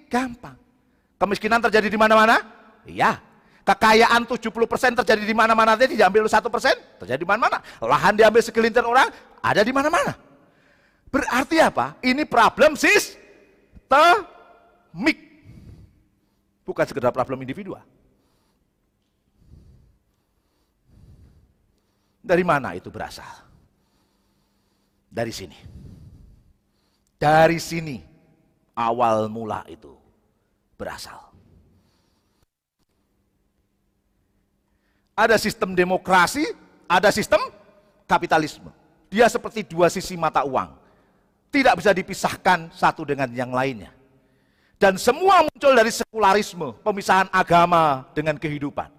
gampang. 0.09 0.57
Kemiskinan 1.21 1.61
terjadi 1.61 1.89
di 1.89 1.97
mana-mana? 1.97 2.54
Iya, 2.85 3.17
Kekayaan 3.65 4.29
70% 4.29 4.45
terjadi 5.01 5.25
di 5.25 5.33
mana-mana 5.33 5.73
tadi 5.73 5.97
diambil 5.97 6.29
satu 6.29 6.53
persen, 6.53 6.77
terjadi 7.01 7.25
di 7.25 7.29
mana-mana. 7.29 7.57
Lahan 7.81 8.13
diambil 8.13 8.45
segelintir 8.45 8.85
orang, 8.85 9.09
ada 9.41 9.65
di 9.65 9.73
mana-mana. 9.73 10.13
Berarti 11.09 11.57
apa? 11.57 11.97
Ini 12.05 12.29
problem 12.29 12.77
sistemik. 12.77 13.17
Bukan 16.61 16.85
sekedar 16.85 17.09
problem 17.09 17.41
individual. 17.41 17.81
Dari 22.21 22.45
mana 22.45 22.77
itu 22.77 22.93
berasal? 22.93 23.49
Dari 25.09 25.33
sini. 25.33 25.57
Dari 27.17 27.57
sini 27.57 27.97
awal 28.77 29.25
mula 29.25 29.65
itu 29.73 29.97
berasal. 30.77 31.24
Ada 35.15 35.39
sistem 35.39 35.71
demokrasi, 35.71 36.43
ada 36.91 37.07
sistem 37.07 37.39
kapitalisme. 38.03 38.67
Dia 39.07 39.31
seperti 39.31 39.63
dua 39.63 39.87
sisi 39.87 40.19
mata 40.19 40.43
uang. 40.43 40.75
Tidak 41.47 41.71
bisa 41.79 41.95
dipisahkan 41.95 42.67
satu 42.75 43.07
dengan 43.07 43.31
yang 43.31 43.55
lainnya. 43.55 43.95
Dan 44.75 44.99
semua 44.99 45.47
muncul 45.47 45.71
dari 45.71 45.87
sekularisme, 45.87 46.75
pemisahan 46.83 47.31
agama 47.31 48.03
dengan 48.11 48.35
kehidupan. 48.35 48.91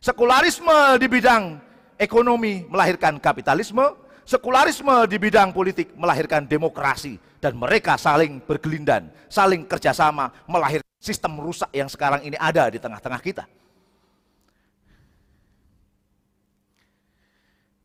Sekularisme 0.00 0.96
di 0.96 1.04
bidang 1.04 1.60
ekonomi 2.00 2.64
melahirkan 2.72 3.20
kapitalisme, 3.20 3.92
sekularisme 4.24 5.04
di 5.04 5.20
bidang 5.20 5.52
politik 5.52 5.92
melahirkan 6.00 6.48
demokrasi. 6.48 7.20
Dan 7.44 7.60
mereka 7.60 8.00
saling 8.00 8.40
bergelindan, 8.40 9.12
saling 9.28 9.68
kerjasama, 9.68 10.32
melahirkan 10.48 10.88
sistem 10.96 11.36
rusak 11.44 11.68
yang 11.76 11.92
sekarang 11.92 12.24
ini 12.24 12.40
ada 12.40 12.72
di 12.72 12.80
tengah-tengah 12.80 13.20
kita. 13.20 13.44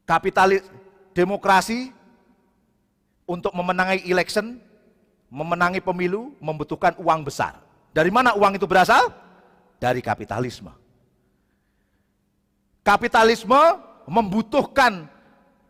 Kapitalis 0.07 0.63
demokrasi 1.11 1.91
untuk 3.27 3.51
memenangi 3.51 4.07
election, 4.07 4.55
memenangi 5.27 5.83
pemilu 5.83 6.31
membutuhkan 6.39 6.95
uang 6.95 7.27
besar. 7.27 7.59
Dari 7.91 8.07
mana 8.07 8.31
uang 8.39 8.55
itu 8.55 8.63
berasal? 8.63 9.11
Dari 9.75 9.99
kapitalisme. 9.99 10.71
Kapitalisme 12.87 13.59
membutuhkan 14.07 15.11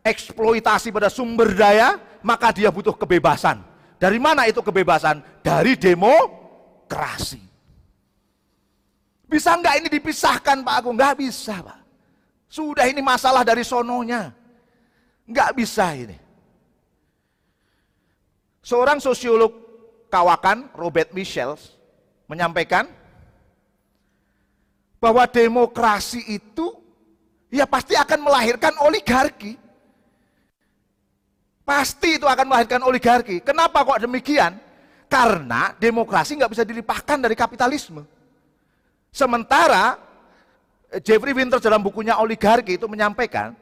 eksploitasi 0.06 0.94
pada 0.94 1.10
sumber 1.10 1.50
daya, 1.58 1.98
maka 2.22 2.54
dia 2.54 2.70
butuh 2.70 2.94
kebebasan. 2.94 3.58
Dari 3.98 4.22
mana 4.22 4.46
itu 4.46 4.62
kebebasan? 4.62 5.18
Dari 5.42 5.74
demokrasi. 5.74 7.42
Bisa 9.26 9.58
enggak 9.58 9.82
ini 9.82 9.90
dipisahkan 9.90 10.62
Pak 10.62 10.74
Agung? 10.78 10.94
Enggak 10.94 11.18
bisa 11.18 11.58
Pak. 11.58 11.87
Sudah 12.48 12.88
ini 12.88 13.04
masalah 13.04 13.44
dari 13.44 13.60
sononya. 13.60 14.32
Enggak 15.28 15.52
bisa 15.52 15.92
ini. 15.92 16.16
Seorang 18.64 19.00
sosiolog 19.00 19.52
kawakan, 20.08 20.72
Robert 20.72 21.12
Michels, 21.12 21.76
menyampaikan 22.28 22.88
bahwa 24.96 25.24
demokrasi 25.28 26.24
itu 26.26 26.72
ya 27.52 27.68
pasti 27.68 27.94
akan 27.94 28.24
melahirkan 28.24 28.74
oligarki. 28.80 29.56
Pasti 31.68 32.16
itu 32.16 32.24
akan 32.24 32.48
melahirkan 32.48 32.80
oligarki. 32.80 33.44
Kenapa 33.44 33.84
kok 33.84 34.00
demikian? 34.00 34.56
Karena 35.08 35.76
demokrasi 35.76 36.40
nggak 36.40 36.52
bisa 36.52 36.64
dilimpahkan 36.64 37.20
dari 37.20 37.36
kapitalisme. 37.36 38.04
Sementara 39.12 40.07
Jeffrey 41.04 41.36
Winter 41.36 41.60
dalam 41.60 41.84
bukunya 41.84 42.16
Oligarki 42.16 42.80
itu 42.80 42.88
menyampaikan 42.88 43.52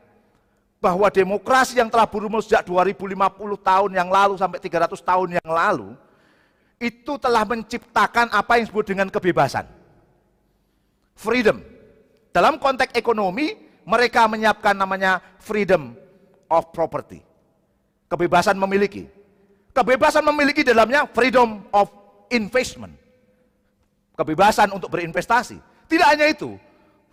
bahwa 0.79 1.11
demokrasi 1.11 1.75
yang 1.75 1.91
telah 1.91 2.07
berumus 2.07 2.47
sejak 2.47 2.62
2050 2.62 3.19
tahun 3.59 3.91
yang 3.91 4.07
lalu 4.07 4.39
sampai 4.39 4.62
300 4.62 4.95
tahun 5.03 5.29
yang 5.43 5.51
lalu 5.51 5.99
itu 6.79 7.19
telah 7.19 7.43
menciptakan 7.43 8.31
apa 8.31 8.61
yang 8.61 8.69
disebut 8.69 8.87
dengan 8.87 9.09
kebebasan. 9.11 9.67
Freedom. 11.17 11.59
Dalam 12.31 12.61
konteks 12.61 12.93
ekonomi, 12.93 13.57
mereka 13.89 14.29
menyiapkan 14.29 14.77
namanya 14.77 15.25
freedom 15.41 15.97
of 16.53 16.69
property. 16.71 17.25
Kebebasan 18.07 18.61
memiliki. 18.61 19.09
Kebebasan 19.73 20.23
memiliki 20.23 20.61
dalamnya 20.61 21.09
freedom 21.11 21.65
of 21.73 21.89
investment. 22.29 22.93
Kebebasan 24.15 24.69
untuk 24.71 24.93
berinvestasi. 24.93 25.57
Tidak 25.89 26.07
hanya 26.07 26.29
itu, 26.29 26.61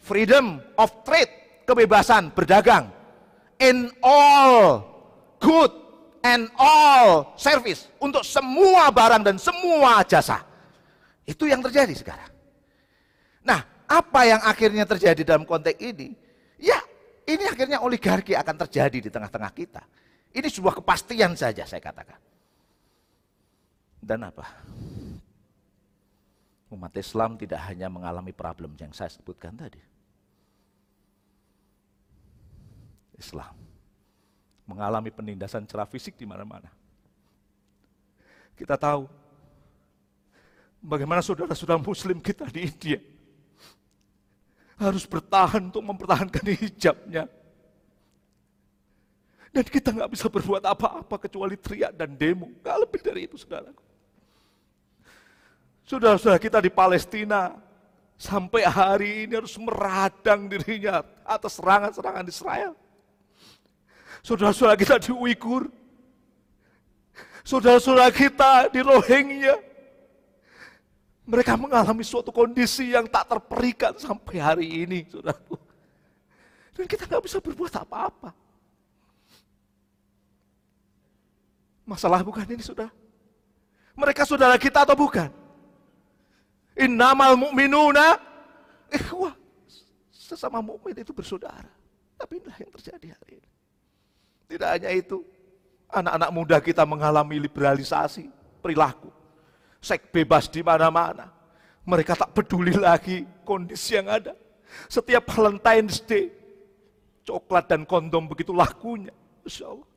freedom 0.03 0.59
of 0.75 0.91
trade, 1.07 1.31
kebebasan 1.63 2.35
berdagang 2.35 2.91
in 3.63 3.87
all 4.03 4.83
good 5.39 5.71
and 6.27 6.51
all 6.59 7.31
service 7.39 7.87
untuk 8.03 8.27
semua 8.27 8.91
barang 8.91 9.23
dan 9.23 9.39
semua 9.39 10.03
jasa. 10.03 10.43
Itu 11.23 11.47
yang 11.47 11.63
terjadi 11.63 11.95
sekarang. 11.95 12.31
Nah, 13.47 13.63
apa 13.87 14.21
yang 14.27 14.43
akhirnya 14.43 14.83
terjadi 14.83 15.23
dalam 15.23 15.47
konteks 15.47 15.79
ini? 15.79 16.11
Ya, 16.59 16.83
ini 17.23 17.47
akhirnya 17.47 17.79
oligarki 17.79 18.35
akan 18.35 18.55
terjadi 18.67 18.99
di 18.99 19.09
tengah-tengah 19.11 19.51
kita. 19.55 19.83
Ini 20.33 20.47
sebuah 20.51 20.83
kepastian 20.83 21.39
saja 21.39 21.63
saya 21.63 21.79
katakan. 21.79 22.19
Dan 24.03 24.27
apa? 24.27 24.43
Umat 26.73 26.91
Islam 26.97 27.39
tidak 27.39 27.61
hanya 27.69 27.87
mengalami 27.87 28.35
problem 28.35 28.75
yang 28.75 28.91
saya 28.91 29.07
sebutkan 29.13 29.55
tadi. 29.55 29.92
Islam 33.23 33.55
mengalami 34.67 35.11
penindasan 35.11 35.63
secara 35.63 35.87
fisik 35.87 36.19
di 36.19 36.27
mana-mana. 36.27 36.67
Kita 38.59 38.75
tahu 38.75 39.07
bagaimana 40.83 41.23
saudara-saudara 41.23 41.79
muslim 41.79 42.19
kita 42.19 42.47
di 42.51 42.67
India 42.67 42.99
harus 44.77 45.07
bertahan 45.07 45.71
untuk 45.71 45.83
mempertahankan 45.83 46.43
hijabnya. 46.43 47.31
Dan 49.53 49.65
kita 49.69 49.93
nggak 49.93 50.11
bisa 50.17 50.25
berbuat 50.33 50.65
apa-apa 50.65 51.15
kecuali 51.21 51.53
teriak 51.53 51.93
dan 51.93 52.17
demo. 52.17 52.49
Gak 52.65 52.77
lebih 52.89 53.05
dari 53.05 53.29
itu, 53.29 53.37
saudaraku. 53.37 53.85
Saudara-saudara 55.85 56.41
kita 56.41 56.57
di 56.57 56.73
Palestina 56.73 57.53
sampai 58.17 58.65
hari 58.65 59.29
ini 59.29 59.37
harus 59.37 59.53
meradang 59.61 60.49
dirinya 60.49 61.05
atas 61.21 61.61
serangan-serangan 61.61 62.25
Israel. 62.25 62.73
Saudara-saudara 64.23 64.79
kita 64.79 64.95
di 65.03 65.11
Uighur. 65.11 65.67
Saudara-saudara 67.43 68.07
kita 68.07 68.71
di 68.71 68.79
Rohingya. 68.79 69.59
Mereka 71.27 71.59
mengalami 71.59 72.07
suatu 72.07 72.31
kondisi 72.31 72.95
yang 72.95 73.07
tak 73.07 73.27
terperikan 73.27 73.95
sampai 73.99 74.39
hari 74.39 74.67
ini, 74.87 75.07
saudaraku. 75.11 75.59
Dan 76.75 76.87
kita 76.87 77.03
nggak 77.07 77.23
bisa 77.23 77.43
berbuat 77.43 77.71
apa-apa. 77.79 78.31
Masalah 81.83 82.23
bukan 82.23 82.47
ini, 82.47 82.63
sudah. 82.63 82.87
Mereka 83.95 84.23
saudara 84.23 84.55
kita 84.55 84.87
atau 84.87 84.95
bukan? 84.95 85.27
Innamal 86.79 87.35
mu'minuna 87.35 88.19
ikhwah. 88.87 89.35
Sesama 90.11 90.63
mukmin 90.63 90.95
itu 90.95 91.11
bersaudara. 91.11 91.69
Tapi 92.15 92.39
inilah 92.39 92.57
yang 92.57 92.71
terjadi 92.79 93.07
hari 93.19 93.43
ini. 93.43 93.52
Tidak 94.53 94.69
hanya 94.69 94.93
itu, 94.93 95.25
anak-anak 95.89 96.29
muda 96.29 96.57
kita 96.61 96.85
mengalami 96.85 97.41
liberalisasi 97.41 98.29
perilaku. 98.61 99.09
Seks 99.81 100.13
bebas 100.13 100.45
di 100.45 100.61
mana-mana. 100.61 101.33
Mereka 101.89 102.13
tak 102.13 102.37
peduli 102.37 102.77
lagi 102.77 103.25
kondisi 103.41 103.97
yang 103.97 104.13
ada. 104.13 104.37
Setiap 104.85 105.25
Valentine's 105.33 106.05
Day, 106.05 106.29
coklat 107.25 107.65
dan 107.65 107.81
kondom 107.81 108.29
begitu 108.29 108.53
lakunya. 108.53 109.09
Insya 109.41 109.73
Allah. 109.73 109.89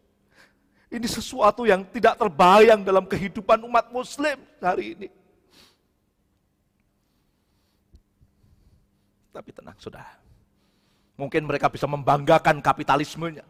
Ini 0.88 1.04
sesuatu 1.04 1.68
yang 1.68 1.84
tidak 1.92 2.16
terbayang 2.16 2.80
dalam 2.80 3.04
kehidupan 3.04 3.60
umat 3.68 3.92
muslim 3.92 4.40
hari 4.56 4.96
ini. 4.96 5.08
Tapi 9.36 9.52
tenang, 9.52 9.76
saudara. 9.76 10.16
Mungkin 11.20 11.44
mereka 11.44 11.68
bisa 11.68 11.84
membanggakan 11.84 12.64
kapitalismenya. 12.64 13.44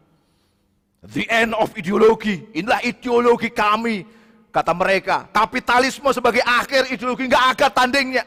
The 1.05 1.29
end 1.29 1.53
of 1.53 1.69
ideologi. 1.77 2.49
Inilah 2.57 2.81
ideologi 2.81 3.53
kami. 3.53 4.01
Kata 4.49 4.73
mereka, 4.73 5.29
kapitalisme 5.29 6.09
sebagai 6.09 6.41
akhir 6.41 6.89
ideologi 6.89 7.29
nggak 7.29 7.45
ada 7.53 7.67
tandingnya. 7.69 8.25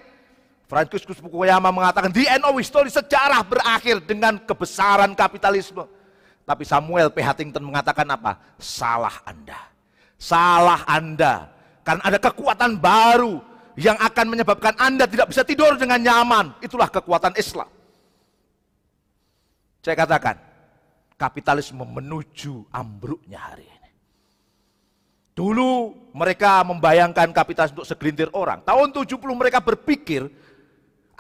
Franciscus 0.71 1.19
Fukuyama 1.19 1.75
mengatakan, 1.75 2.15
the 2.15 2.31
end 2.31 2.47
of 2.47 2.55
history, 2.55 2.87
sejarah 2.87 3.43
berakhir 3.43 3.99
dengan 4.07 4.39
kebesaran 4.39 5.11
kapitalisme. 5.19 5.83
Tapi 6.47 6.63
Samuel 6.63 7.11
P. 7.11 7.19
Huntington 7.19 7.67
mengatakan 7.67 8.07
apa? 8.07 8.39
Salah 8.55 9.19
Anda. 9.27 9.59
Salah 10.15 10.87
Anda. 10.87 11.51
Karena 11.83 12.03
ada 12.07 12.19
kekuatan 12.23 12.79
baru 12.79 13.43
yang 13.75 13.99
akan 13.99 14.27
menyebabkan 14.31 14.79
Anda 14.79 15.11
tidak 15.11 15.35
bisa 15.35 15.43
tidur 15.43 15.75
dengan 15.75 15.99
nyaman. 15.99 16.55
Itulah 16.63 16.87
kekuatan 16.87 17.35
Islam. 17.35 17.67
Saya 19.83 19.99
katakan, 19.99 20.39
kapitalisme 21.21 21.85
menuju 21.85 22.65
ambruknya 22.73 23.37
hari 23.37 23.69
ini. 23.69 23.91
Dulu 25.37 25.93
mereka 26.17 26.65
membayangkan 26.65 27.29
kapitalis 27.37 27.77
untuk 27.77 27.85
segelintir 27.85 28.33
orang. 28.33 28.65
Tahun 28.65 28.89
70 28.89 29.21
mereka 29.37 29.61
berpikir 29.61 30.33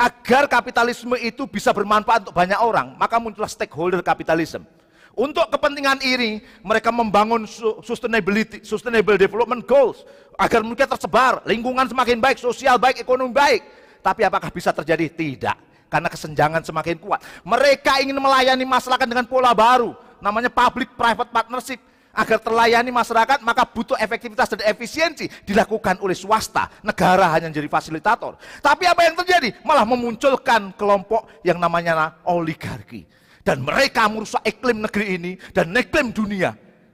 agar 0.00 0.48
kapitalisme 0.48 1.12
itu 1.20 1.44
bisa 1.44 1.76
bermanfaat 1.76 2.24
untuk 2.24 2.36
banyak 2.36 2.56
orang, 2.56 2.96
maka 2.96 3.20
muncullah 3.20 3.52
stakeholder 3.52 4.00
kapitalisme. 4.00 4.64
Untuk 5.12 5.44
kepentingan 5.52 6.00
ini, 6.00 6.40
mereka 6.64 6.88
membangun 6.88 7.44
sustainability, 7.84 8.64
sustainable 8.64 9.20
development 9.20 9.68
goals 9.68 10.08
agar 10.40 10.64
mereka 10.64 10.88
tersebar, 10.96 11.44
lingkungan 11.44 11.84
semakin 11.84 12.16
baik, 12.16 12.40
sosial 12.40 12.80
baik, 12.80 13.04
ekonomi 13.04 13.36
baik. 13.36 13.60
Tapi 14.00 14.24
apakah 14.24 14.48
bisa 14.48 14.72
terjadi? 14.72 15.12
Tidak 15.12 15.69
karena 15.90 16.08
kesenjangan 16.08 16.62
semakin 16.62 16.96
kuat. 17.02 17.20
Mereka 17.42 18.00
ingin 18.00 18.16
melayani 18.16 18.62
masyarakat 18.62 19.04
dengan 19.04 19.26
pola 19.26 19.50
baru, 19.50 19.92
namanya 20.22 20.48
public 20.48 20.94
private 20.94 21.28
partnership. 21.28 21.82
Agar 22.10 22.42
terlayani 22.42 22.90
masyarakat, 22.90 23.38
maka 23.38 23.62
butuh 23.62 23.94
efektivitas 23.94 24.50
dan 24.50 24.66
efisiensi 24.66 25.30
dilakukan 25.46 25.94
oleh 26.02 26.18
swasta. 26.18 26.66
Negara 26.82 27.30
hanya 27.30 27.46
menjadi 27.46 27.70
fasilitator. 27.70 28.34
Tapi 28.58 28.82
apa 28.90 29.06
yang 29.06 29.14
terjadi? 29.14 29.54
Malah 29.62 29.86
memunculkan 29.86 30.74
kelompok 30.74 31.30
yang 31.46 31.62
namanya 31.62 32.18
oligarki. 32.26 33.06
Dan 33.46 33.62
mereka 33.62 34.10
merusak 34.10 34.42
iklim 34.42 34.82
negeri 34.82 35.06
ini 35.22 35.32
dan 35.54 35.70
iklim 35.70 36.10
dunia. 36.10 36.50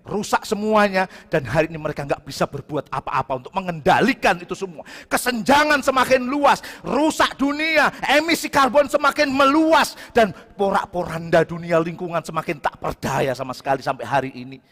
Rusak 0.07 0.47
semuanya 0.47 1.11
dan 1.27 1.43
hari 1.45 1.67
ini 1.67 1.77
mereka 1.77 2.07
nggak 2.07 2.23
bisa 2.23 2.47
berbuat 2.47 2.89
apa-apa 2.89 3.43
untuk 3.43 3.53
mengendalikan 3.53 4.39
itu 4.39 4.55
semua. 4.55 4.87
Kesenjangan 5.11 5.83
semakin 5.83 6.31
luas, 6.31 6.63
rusak 6.87 7.35
dunia, 7.37 7.91
emisi 8.07 8.47
karbon 8.47 8.87
semakin 8.87 9.29
meluas 9.29 9.99
dan 10.15 10.31
porak-poranda 10.55 11.43
dunia 11.43 11.83
lingkungan 11.83 12.23
semakin 12.23 12.63
tak 12.63 12.79
berdaya 12.79 13.35
sama 13.35 13.53
sekali 13.53 13.83
sampai 13.83 14.07
hari 14.07 14.31
ini. 14.33 14.63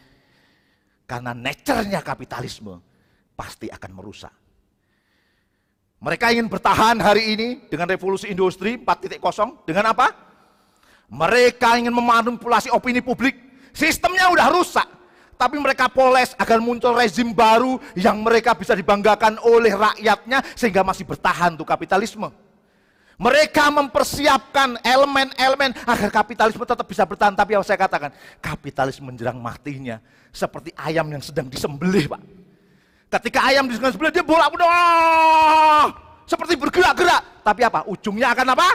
Karena 1.04 1.36
nature-nya 1.36 2.00
kapitalisme 2.00 2.80
pasti 3.36 3.68
akan 3.68 3.90
merusak. 3.92 4.32
Mereka 6.00 6.32
ingin 6.32 6.48
bertahan 6.48 7.00
hari 7.00 7.32
ini 7.36 7.48
dengan 7.68 7.88
revolusi 7.88 8.28
industri 8.28 8.76
4.0 8.76 9.20
dengan 9.68 9.92
apa? 9.92 10.12
Mereka 11.08 11.80
ingin 11.80 11.92
memanipulasi 11.92 12.72
opini 12.72 13.00
publik. 13.00 13.36
Sistemnya 13.74 14.30
udah 14.30 14.52
rusak 14.54 14.84
tapi 15.44 15.60
mereka 15.60 15.92
poles 15.92 16.32
agar 16.40 16.56
muncul 16.56 16.96
rezim 16.96 17.28
baru 17.36 17.76
yang 17.92 18.16
mereka 18.24 18.56
bisa 18.56 18.72
dibanggakan 18.72 19.36
oleh 19.44 19.76
rakyatnya 19.76 20.40
sehingga 20.56 20.80
masih 20.80 21.04
bertahan 21.04 21.52
tuh 21.52 21.68
kapitalisme. 21.68 22.32
Mereka 23.20 23.68
mempersiapkan 23.68 24.80
elemen-elemen 24.80 25.76
agar 25.84 26.08
kapitalisme 26.08 26.64
tetap 26.64 26.88
bisa 26.88 27.04
bertahan. 27.04 27.36
Tapi 27.36 27.60
yang 27.60 27.62
saya 27.62 27.76
katakan, 27.76 28.08
kapitalisme 28.40 29.04
menjerang 29.04 29.36
matinya 29.36 30.00
seperti 30.32 30.72
ayam 30.80 31.12
yang 31.12 31.20
sedang 31.20 31.46
disembelih, 31.52 32.08
Pak. 32.08 32.24
Ketika 33.20 33.44
ayam 33.44 33.68
disembelih, 33.68 34.16
dia 34.16 34.24
bolak 34.24 34.48
balik 34.48 34.66
seperti 36.24 36.56
bergerak-gerak. 36.56 37.44
Tapi 37.44 37.60
apa? 37.68 37.84
Ujungnya 37.84 38.32
akan 38.32 38.46
apa? 38.56 38.68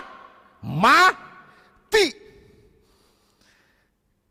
Mati. 0.62 2.06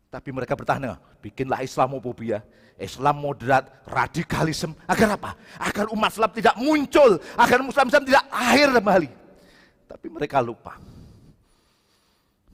Tapi 0.09 0.29
mereka 0.33 0.55
bertahan, 0.55 0.95
bikinlah 1.19 1.61
Islamophobia, 1.63 2.43
Islam 2.79 3.19
moderat, 3.19 3.67
radikalisme. 3.85 4.75
Agar 4.87 5.19
apa? 5.19 5.35
Agar 5.59 5.91
umat 5.91 6.11
Islam 6.15 6.31
tidak 6.31 6.55
muncul, 6.57 7.19
agar 7.35 7.59
Muslim 7.59 7.87
Islam 7.91 8.05
tidak 8.07 8.23
akhir 8.31 8.67
kembali. 8.79 9.09
Tapi 9.87 10.07
mereka 10.07 10.37
lupa. 10.39 10.73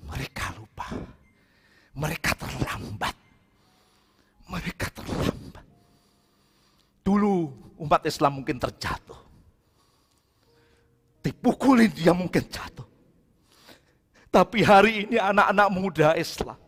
Mereka 0.06 0.46
lupa. 0.58 0.88
Mereka 1.96 2.32
terlambat. 2.36 3.16
Mereka 4.50 4.86
terlambat. 4.94 5.66
Dulu 7.06 7.34
umat 7.86 8.02
Islam 8.06 8.42
mungkin 8.42 8.58
terjatuh. 8.58 9.22
Dipukulin 11.22 11.90
dia 11.90 12.14
mungkin 12.14 12.46
jatuh. 12.46 12.86
Tapi 14.30 14.62
hari 14.62 15.08
ini 15.08 15.18
anak-anak 15.18 15.68
muda 15.72 16.10
Islam 16.20 16.60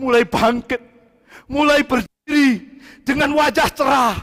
mulai 0.00 0.24
bangkit, 0.24 0.80
mulai 1.50 1.82
berdiri 1.82 2.78
dengan 3.02 3.34
wajah 3.34 3.68
cerah, 3.74 4.16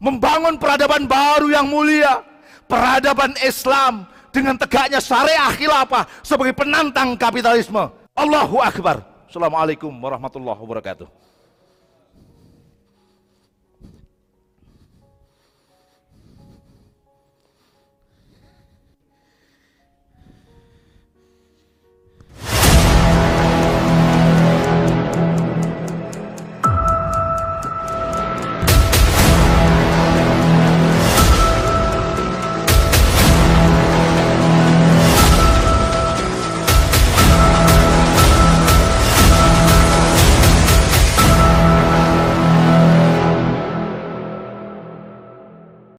membangun 0.00 0.56
peradaban 0.56 1.04
baru 1.04 1.52
yang 1.52 1.68
mulia, 1.68 2.24
peradaban 2.64 3.36
Islam 3.44 4.08
dengan 4.32 4.56
tegaknya 4.56 4.96
syariah 4.96 5.52
khilafah 5.52 6.08
sebagai 6.24 6.56
penantang 6.56 7.12
kapitalisme. 7.20 7.92
Allahu 8.16 8.64
Akbar. 8.64 9.04
Assalamualaikum 9.28 9.92
warahmatullahi 9.92 10.56
wabarakatuh. 10.56 11.21